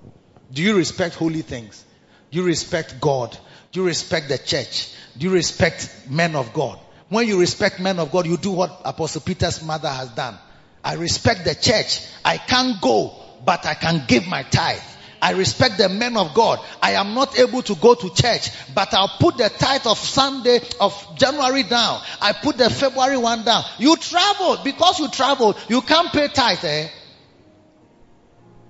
[0.51, 1.85] Do you respect holy things?
[2.31, 3.37] Do you respect God?
[3.71, 4.93] Do you respect the church?
[5.17, 6.79] Do you respect men of God?
[7.07, 10.37] When you respect men of God, you do what Apostle Peter's mother has done.
[10.87, 11.99] I respect the church.
[12.23, 14.79] I can't go, but I can give my tithe.
[15.21, 16.61] I respect the men of God.
[16.81, 20.61] I am not able to go to church, but I'll put the tithe of Sunday
[20.79, 22.01] of January down.
[22.21, 23.65] I put the February one down.
[23.79, 24.63] You traveled.
[24.63, 26.87] Because you traveled, you can't pay tithe, eh?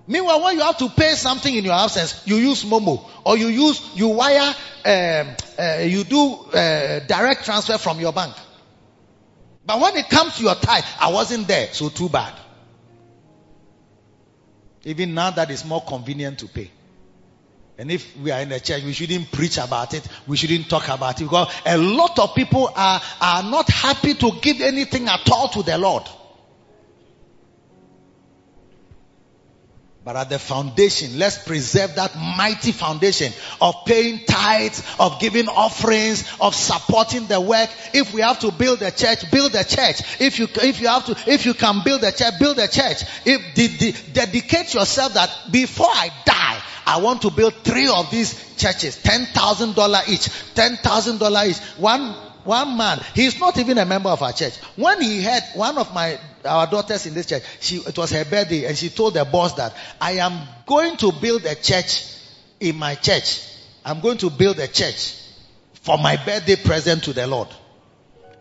[0.08, 3.50] Meanwhile, when you have to pay something in your absence, you use Momo or you
[3.50, 8.34] use, you wire, um, uh, you do uh, direct transfer from your bank.
[9.68, 12.34] But when it comes to your tithe, I wasn't there, so too bad.
[14.86, 16.72] Even now that is more convenient to pay.
[17.78, 20.08] And if we are in a church, we shouldn't preach about it.
[20.26, 24.32] We shouldn't talk about it because a lot of people are, are not happy to
[24.42, 26.04] give anything at all to the Lord.
[30.08, 36.24] But at the foundation, let's preserve that mighty foundation of paying tithes, of giving offerings,
[36.40, 37.70] of supporting the work.
[37.94, 40.00] If we have to build a church, build a church.
[40.22, 43.04] If you, if you have to, if you can build a church, build a church.
[43.26, 48.10] If de- de- dedicate yourself that before I die, I want to build three of
[48.10, 51.58] these churches, ten thousand dollar each, ten thousand dollar each.
[51.76, 52.16] One
[52.48, 54.58] one man, he's not even a member of our church.
[54.76, 58.24] When he had one of my our daughters in this church, she it was her
[58.26, 62.04] birthday, and she told the boss that I am going to build a church
[62.60, 63.44] in my church.
[63.84, 65.22] I'm going to build a church
[65.74, 67.50] for my birthday present to the Lord.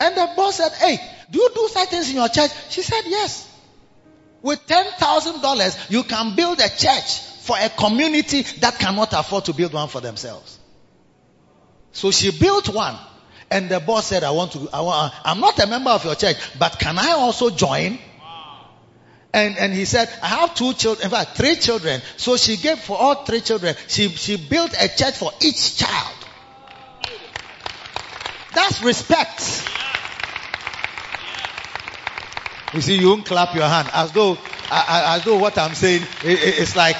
[0.00, 0.98] And the boss said, Hey,
[1.30, 2.50] do you do such things in your church?
[2.70, 3.52] She said, Yes.
[4.42, 9.44] With ten thousand dollars, you can build a church for a community that cannot afford
[9.46, 10.58] to build one for themselves.
[11.92, 12.96] So she built one.
[13.50, 16.04] And the boss said, I want to, I want, uh, I'm not a member of
[16.04, 17.98] your church, but can I also join?
[19.32, 22.00] And, and he said, I have two children, in fact, three children.
[22.16, 26.16] So she gave for all three children, she, she built a church for each child.
[28.54, 29.68] That's respect.
[32.72, 34.38] You see, you won't clap your hand as though,
[34.70, 36.96] as though what I'm saying is like,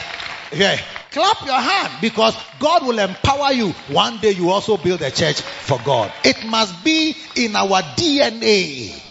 [0.53, 0.79] yeah,
[1.17, 3.71] clap your hand because God will empower you.
[3.89, 6.13] One day you also build a church for God.
[6.25, 9.03] It must be in our DNA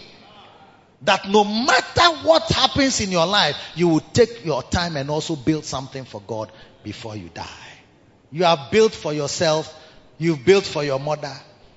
[1.02, 5.34] that no matter what happens in your life, you will take your time and also
[5.34, 6.52] build something for God
[6.84, 7.48] before you die.
[8.30, 9.72] You are built for yourself.
[10.18, 11.32] You've built for your mother.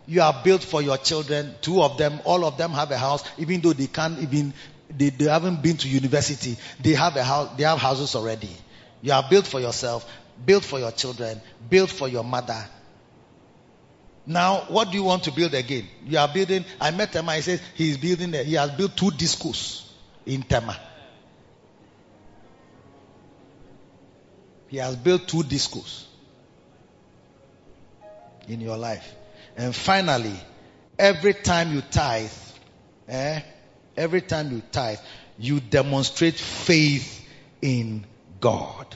[0.06, 1.56] You are built for your children.
[1.62, 4.54] Two of them, all of them have a house, even though they can't even,
[4.96, 6.56] they, they haven't been to university.
[6.82, 8.50] They have a house, they have houses already.
[9.02, 10.10] You are built for yourself,
[10.46, 12.66] built for your children, built for your mother.
[14.26, 15.88] Now, what do you want to build again?
[16.06, 19.90] You are building, I met Tema, he says he's building, he has built two discos
[20.26, 20.80] in Tema.
[24.68, 26.06] He has built two discos
[28.48, 29.16] in your life.
[29.58, 30.40] And finally,
[30.98, 32.32] every time you tithe,
[33.08, 33.42] eh,
[33.98, 35.00] every time you tithe,
[35.40, 37.28] you demonstrate faith
[37.62, 38.06] in
[38.40, 38.96] God.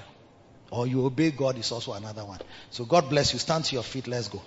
[0.72, 2.40] Or you obey God is also another one.
[2.72, 3.40] So God bless you.
[3.40, 4.08] Stand to your feet.
[4.08, 4.42] Let's go.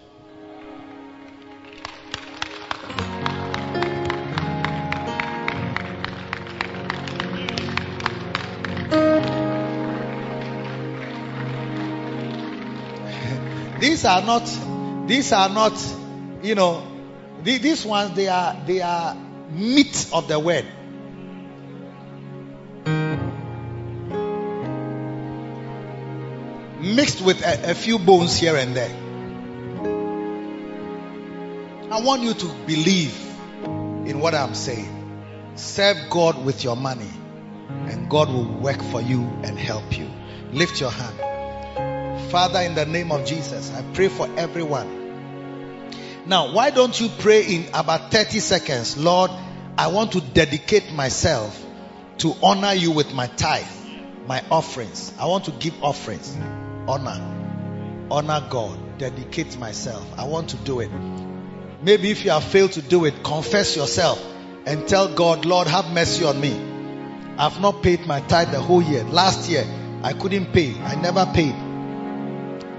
[13.80, 15.72] these are not these are not
[16.42, 16.86] you know
[17.42, 19.16] these ones they are they are
[19.50, 20.64] meat of the word
[26.96, 28.96] mixed with a, a few bones here and there
[31.92, 33.14] i want you to believe
[34.06, 34.92] in what i'm saying
[35.54, 37.10] serve god with your money
[37.68, 40.10] and god will work for you and help you
[40.52, 41.26] lift your hand
[42.30, 45.04] Father, in the name of Jesus, I pray for everyone.
[46.26, 48.96] Now, why don't you pray in about 30 seconds?
[48.96, 49.30] Lord,
[49.78, 51.64] I want to dedicate myself
[52.18, 53.64] to honor you with my tithe,
[54.26, 55.12] my offerings.
[55.20, 56.36] I want to give offerings.
[56.88, 58.06] Honor.
[58.10, 58.98] Honor God.
[58.98, 60.06] Dedicate myself.
[60.18, 60.90] I want to do it.
[61.82, 64.24] Maybe if you have failed to do it, confess yourself
[64.64, 66.54] and tell God, Lord, have mercy on me.
[67.38, 69.04] I've not paid my tithe the whole year.
[69.04, 69.66] Last year,
[70.02, 70.74] I couldn't pay.
[70.80, 71.54] I never paid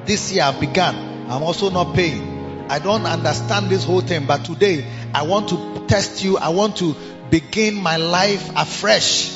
[0.08, 0.96] this year I've begun.
[1.30, 2.66] I'm also not paying.
[2.70, 6.38] I don't understand this whole thing, but today I want to test you.
[6.38, 6.96] I want to
[7.30, 9.30] begin my life afresh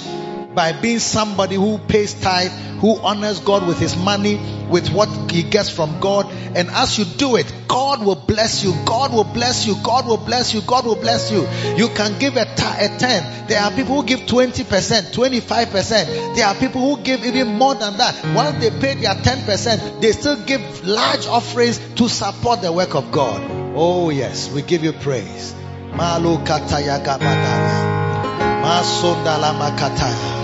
[0.54, 5.44] by being somebody who pays tithe, who honors God with his money, with what he
[5.44, 6.32] gets from God.
[6.56, 8.74] And as you do it, God will bless you.
[8.86, 9.76] God will bless you.
[9.84, 10.62] God will bless you.
[10.62, 11.48] God will bless you.
[11.78, 13.48] You can give a, t- a 10.
[13.48, 14.66] There are people who give 20%,
[15.14, 16.36] 25%.
[16.36, 18.36] There are people who give even more than that.
[18.36, 23.12] Once they pay their 10%, they still give large offerings to support the work of
[23.12, 23.42] God.
[23.76, 25.56] Oh yes, we give you praise.
[25.96, 28.62] Malu kataya gabadala.
[28.64, 30.41] Masondala makataya.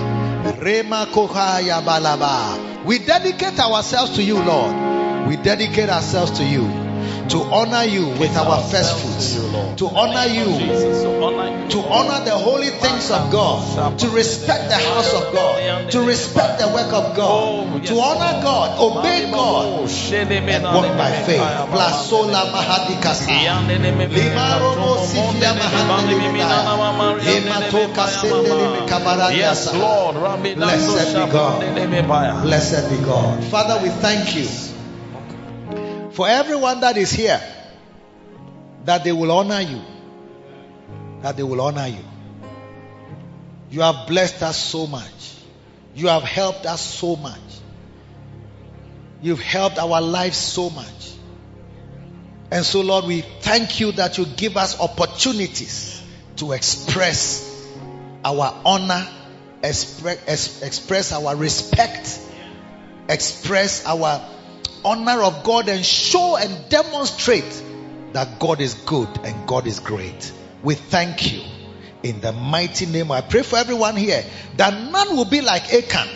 [0.56, 1.08] Rema.
[2.86, 5.28] We dedicate ourselves to you, Lord.
[5.28, 6.87] We dedicate ourselves to you
[7.30, 9.36] to honor you with our first fruits,
[9.78, 10.46] to honor you,
[11.70, 16.60] to honor the holy things of God, to respect the house of God, to respect
[16.60, 21.42] the work of God, to honor God, obey God, and walk by faith.
[21.72, 23.32] Plasola mahadikasa.
[24.10, 27.20] Limaromo sifia mahandelibinaya.
[27.24, 29.38] Hematoka sendelibikabaradiasa.
[29.38, 29.70] Yes,
[30.56, 32.44] Blessed be God.
[32.44, 33.44] Blessed be God.
[33.52, 34.48] Father, we thank you
[36.18, 37.40] for everyone that is here,
[38.86, 39.80] that they will honor you.
[41.22, 42.04] That they will honor you.
[43.70, 45.36] You have blessed us so much.
[45.94, 47.40] You have helped us so much.
[49.22, 51.14] You've helped our lives so much.
[52.50, 56.02] And so, Lord, we thank you that you give us opportunities
[56.38, 57.70] to express
[58.26, 59.08] our honor,
[59.62, 62.20] express, express our respect,
[63.08, 64.37] express our
[64.84, 67.64] honor of God and show and demonstrate
[68.14, 70.32] that God is good and God is great.
[70.64, 71.42] We thank you
[72.04, 73.12] in the mighty name.
[73.12, 74.24] I pray for everyone here
[74.58, 76.08] that none will be like Achan,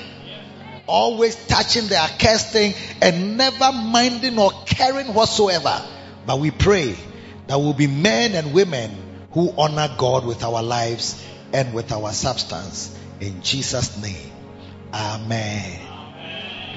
[0.88, 5.82] always touching the accursed thing and never minding or caring whatsoever.
[6.26, 6.96] But we pray
[7.48, 8.92] that we'll be men and women
[9.32, 11.24] who honor God with our lives
[11.54, 12.98] and with our substance.
[13.20, 14.32] In Jesus' name.
[14.94, 15.80] Amen.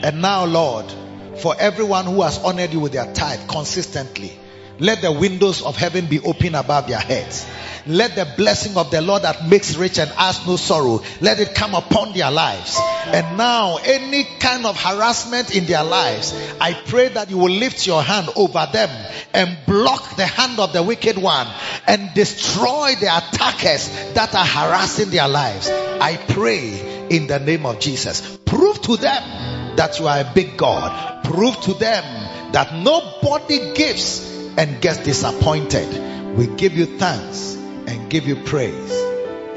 [0.03, 0.93] And now, Lord,
[1.39, 4.39] for everyone who has honored you with their tithe consistently,
[4.81, 7.47] Let the windows of heaven be open above their heads.
[7.87, 11.55] Let the blessing of the Lord that makes rich and adds no sorrow, let it
[11.55, 12.77] come upon their lives.
[13.07, 17.87] And now, any kind of harassment in their lives, I pray that you will lift
[17.87, 18.89] your hand over them
[19.35, 21.47] and block the hand of the wicked one
[21.87, 25.69] and destroy the attackers that are harassing their lives.
[25.69, 28.39] I pray in the name of Jesus.
[28.47, 31.25] Prove to them that you are a big God.
[31.25, 36.37] Prove to them that nobody gives and gets disappointed.
[36.37, 38.93] We give you thanks and give you praise.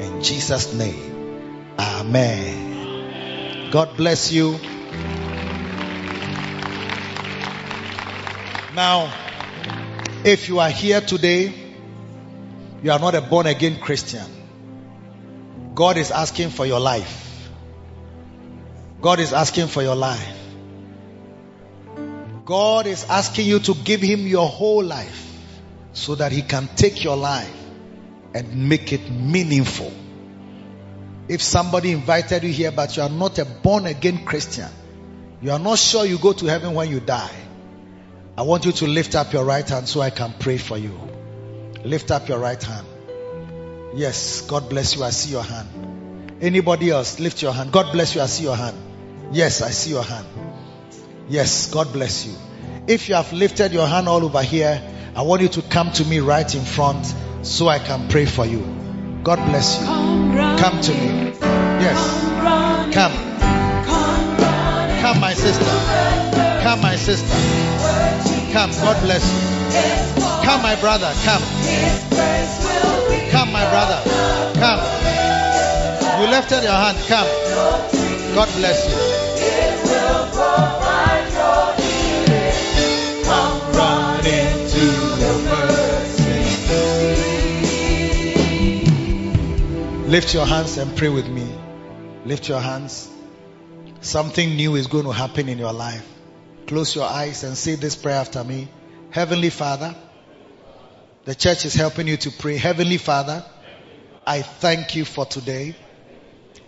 [0.00, 1.74] In Jesus' name.
[1.78, 3.70] Amen.
[3.70, 4.58] God bless you.
[8.74, 9.12] Now,
[10.24, 11.52] if you are here today,
[12.82, 14.24] you are not a born again Christian.
[15.74, 17.27] God is asking for your life.
[19.00, 20.36] God is asking for your life.
[22.44, 25.26] God is asking you to give Him your whole life
[25.92, 27.54] so that He can take your life
[28.34, 29.92] and make it meaningful.
[31.28, 34.70] If somebody invited you here, but you are not a born again Christian,
[35.42, 37.34] you are not sure you go to heaven when you die,
[38.36, 40.98] I want you to lift up your right hand so I can pray for you.
[41.84, 42.86] Lift up your right hand.
[43.94, 45.04] Yes, God bless you.
[45.04, 46.38] I see your hand.
[46.40, 47.72] Anybody else, lift your hand.
[47.72, 48.20] God bless you.
[48.20, 48.76] I see your hand.
[49.30, 50.26] Yes, I see your hand.
[51.28, 52.34] Yes, God bless you.
[52.86, 54.82] If you have lifted your hand all over here,
[55.14, 58.46] I want you to come to me right in front so I can pray for
[58.46, 58.60] you.
[59.22, 59.86] God bless you.
[59.86, 61.32] Come to me.
[61.82, 62.94] Yes.
[62.94, 63.12] Come.
[65.02, 65.64] Come, my sister.
[66.62, 68.52] Come, my sister.
[68.52, 68.70] Come.
[68.70, 70.22] God bless you.
[70.44, 71.12] Come, my brother.
[71.24, 71.42] Come.
[73.30, 74.00] Come, my brother.
[74.58, 76.22] Come.
[76.22, 76.98] You lifted your hand.
[77.06, 78.17] Come.
[78.38, 78.94] God bless you.
[90.08, 91.52] Lift your hands and pray with me.
[92.26, 93.10] Lift your hands.
[94.02, 96.06] Something new is going to happen in your life.
[96.68, 98.68] Close your eyes and say this prayer after me.
[99.10, 99.96] Heavenly Father,
[101.24, 102.56] the church is helping you to pray.
[102.56, 103.44] Heavenly Father,
[104.24, 105.74] I thank you for today.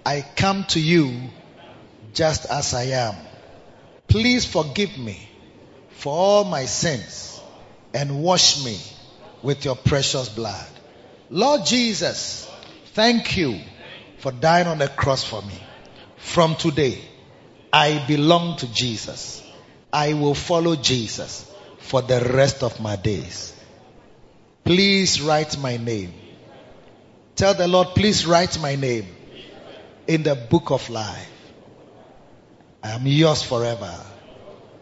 [0.05, 1.31] I come to you
[2.15, 3.15] just as I am.
[4.09, 5.29] Please forgive me
[5.91, 7.41] for all my sins
[7.95, 8.79] and wash me
[9.43, 10.67] with your precious blood.
[11.31, 12.51] Lord Jesus,
[12.95, 13.61] thank you
[14.19, 15.55] for dying on the cross for me.
[16.17, 16.99] From today,
[17.73, 19.43] I belong to Jesus.
[19.93, 23.55] I will follow Jesus for the rest of my days.
[24.65, 26.13] Please write my name.
[27.37, 29.07] Tell the Lord, please write my name
[30.07, 31.29] in the book of life.
[32.83, 33.93] I am yours forever.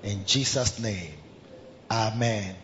[0.04, 1.14] In Jesus' name.
[1.90, 2.54] Amen.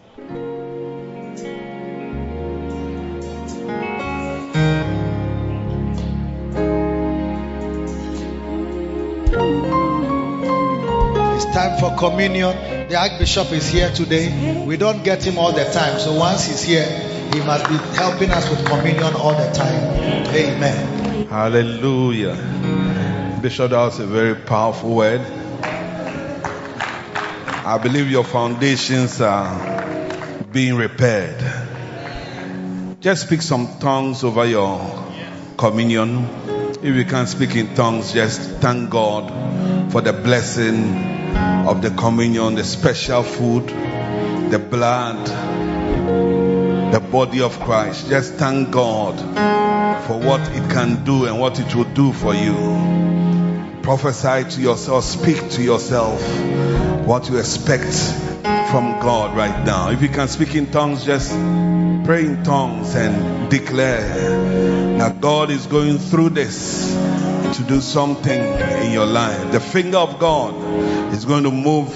[11.34, 12.56] It's time for communion.
[12.88, 14.64] The Archbishop is here today.
[14.64, 15.98] We don't get him all the time.
[15.98, 16.86] So once he's here,
[17.32, 20.28] he must be helping us with communion all the time.
[20.28, 21.26] Amen.
[21.26, 22.83] Hallelujah.
[23.44, 25.20] Bishop, that was a very powerful word.
[27.62, 31.44] I believe your foundations are being repaired.
[33.00, 34.80] Just speak some tongues over your
[35.58, 36.24] communion.
[36.82, 40.94] If you can't speak in tongues, just thank God for the blessing
[41.68, 43.68] of the communion, the special food,
[44.50, 45.26] the blood,
[46.94, 48.08] the body of Christ.
[48.08, 49.20] Just thank God
[50.06, 53.03] for what it can do and what it will do for you.
[53.84, 56.18] Prophesy to yourself, speak to yourself
[57.06, 57.92] what you expect
[58.70, 59.90] from God right now.
[59.90, 61.30] If you can speak in tongues, just
[62.06, 66.94] pray in tongues and declare that God is going through this
[67.58, 69.52] to do something in your life.
[69.52, 71.92] The finger of God is going to move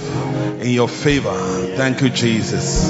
[0.60, 1.38] in your favor.
[1.74, 2.86] Thank you, Jesus.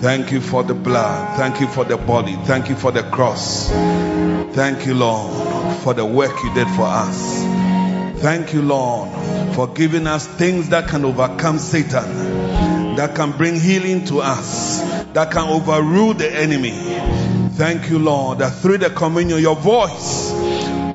[0.00, 1.36] Thank you for the blood.
[1.36, 2.34] Thank you for the body.
[2.34, 3.70] Thank you for the cross.
[3.70, 7.43] Thank you, Lord, for the work you did for us.
[8.24, 9.10] Thank you, Lord,
[9.54, 14.80] for giving us things that can overcome Satan, that can bring healing to us,
[15.12, 16.70] that can overrule the enemy.
[17.50, 20.32] Thank you, Lord, that through the communion, your voice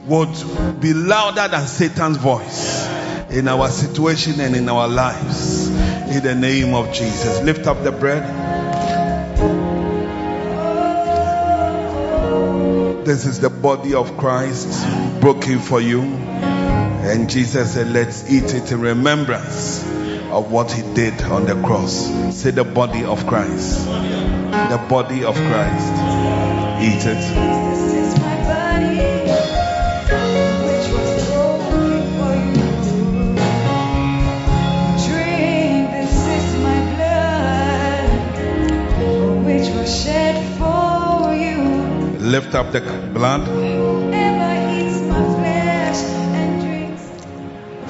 [0.08, 2.88] would be louder than Satan's voice
[3.30, 5.68] in our situation and in our lives.
[5.68, 7.44] In the name of Jesus.
[7.44, 8.26] Lift up the bread.
[13.06, 16.29] This is the body of Christ broken for you.
[17.10, 19.84] And Jesus said, Let's eat it in remembrance
[20.30, 22.06] of what he did on the cross.
[22.36, 23.84] Say the body of Christ.
[23.86, 25.94] the body of Christ.
[26.84, 27.16] Eat it.
[27.16, 29.20] This is my body,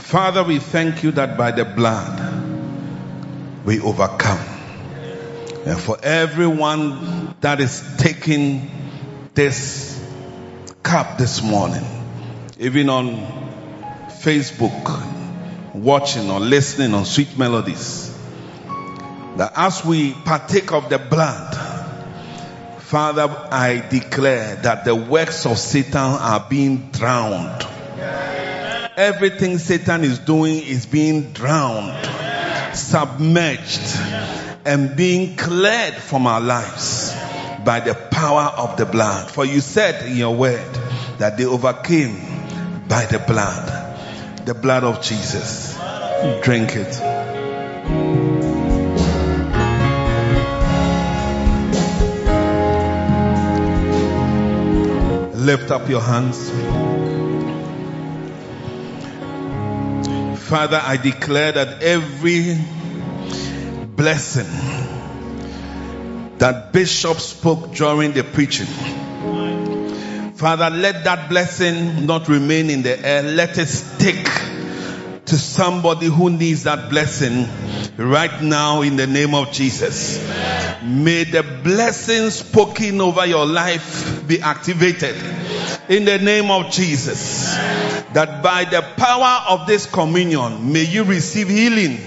[0.09, 4.43] Father, we thank you that by the blood we overcome.
[5.67, 8.71] And for everyone that is taking
[9.35, 10.03] this
[10.81, 11.85] cup this morning,
[12.57, 13.17] even on
[14.23, 18.11] Facebook, watching or listening on sweet melodies,
[19.37, 21.53] that as we partake of the blood,
[22.79, 27.67] Father, I declare that the works of Satan are being drowned
[28.99, 32.05] everything Satan is doing is being drowned,
[32.75, 33.79] submerged,
[34.65, 37.15] and being cleared from our lives
[37.63, 39.31] by the power of the blood.
[39.31, 40.73] For you said in your word
[41.17, 42.17] that they overcame
[42.89, 45.77] by the blood, the blood of Jesus.
[46.43, 46.99] Drink it.
[55.37, 56.88] Lift up your hands.
[60.49, 62.57] Father, I declare that every
[63.95, 64.47] blessing
[66.39, 68.65] that Bishop spoke during the preaching,
[70.33, 73.21] Father, let that blessing not remain in the air.
[73.21, 74.25] Let it stick
[75.27, 77.47] to somebody who needs that blessing
[77.97, 80.17] right now in the name of Jesus.
[80.81, 85.15] May the blessing spoken over your life be activated
[85.89, 87.53] in the name of Jesus.
[88.13, 91.99] That by the power of this communion, may you receive healing.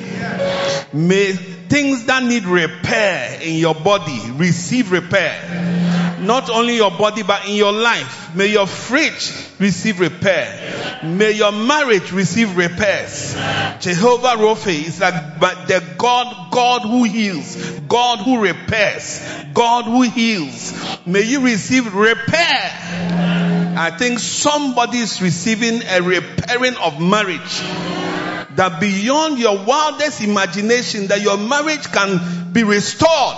[0.93, 6.19] May things that need repair in your body receive repair.
[6.21, 8.35] Not only your body, but in your life.
[8.37, 11.01] May your fridge receive repair.
[11.03, 13.35] May your marriage receive repairs.
[13.81, 17.57] Jehovah Rophe is like the God, God who heals,
[17.89, 19.21] God who repairs,
[19.53, 20.73] God who heals.
[21.05, 23.32] May you receive repair.
[23.77, 27.61] I think somebody is receiving a repairing of marriage
[28.57, 33.37] that beyond your wildest imagination that your marriage can be restored.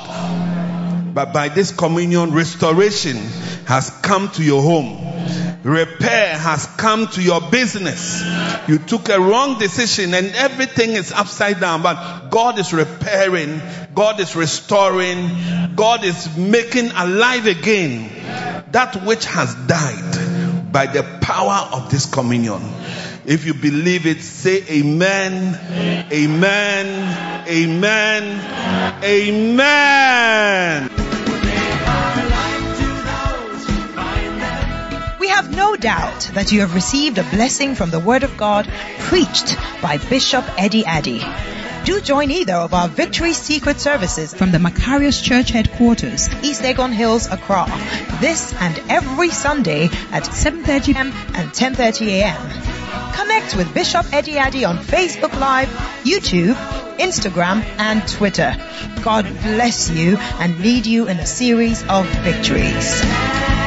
[1.14, 3.16] But by this communion, restoration
[3.66, 5.53] has come to your home.
[5.64, 8.22] Repair has come to your business.
[8.68, 13.62] You took a wrong decision and everything is upside down, but God is repairing,
[13.94, 18.10] God is restoring, God is making alive again
[18.72, 22.60] that which has died by the power of this communion.
[23.24, 25.58] If you believe it, say amen,
[26.12, 30.90] amen, amen, amen.
[30.90, 31.13] We
[35.34, 38.70] have no doubt that you have received a blessing from the Word of God
[39.00, 41.24] preached by Bishop Eddie Addy.
[41.84, 46.92] Do join either of our Victory Secret services from the Makarios Church headquarters, East Legon
[46.92, 47.66] Hills, Accra,
[48.20, 51.12] this and every Sunday at 7.30 p.m.
[51.34, 53.12] and 10.30 a.m.
[53.14, 55.68] Connect with Bishop Eddie Addy on Facebook Live,
[56.04, 56.54] YouTube,
[56.98, 58.54] Instagram, and Twitter.
[59.02, 63.63] God bless you and lead you in a series of victories.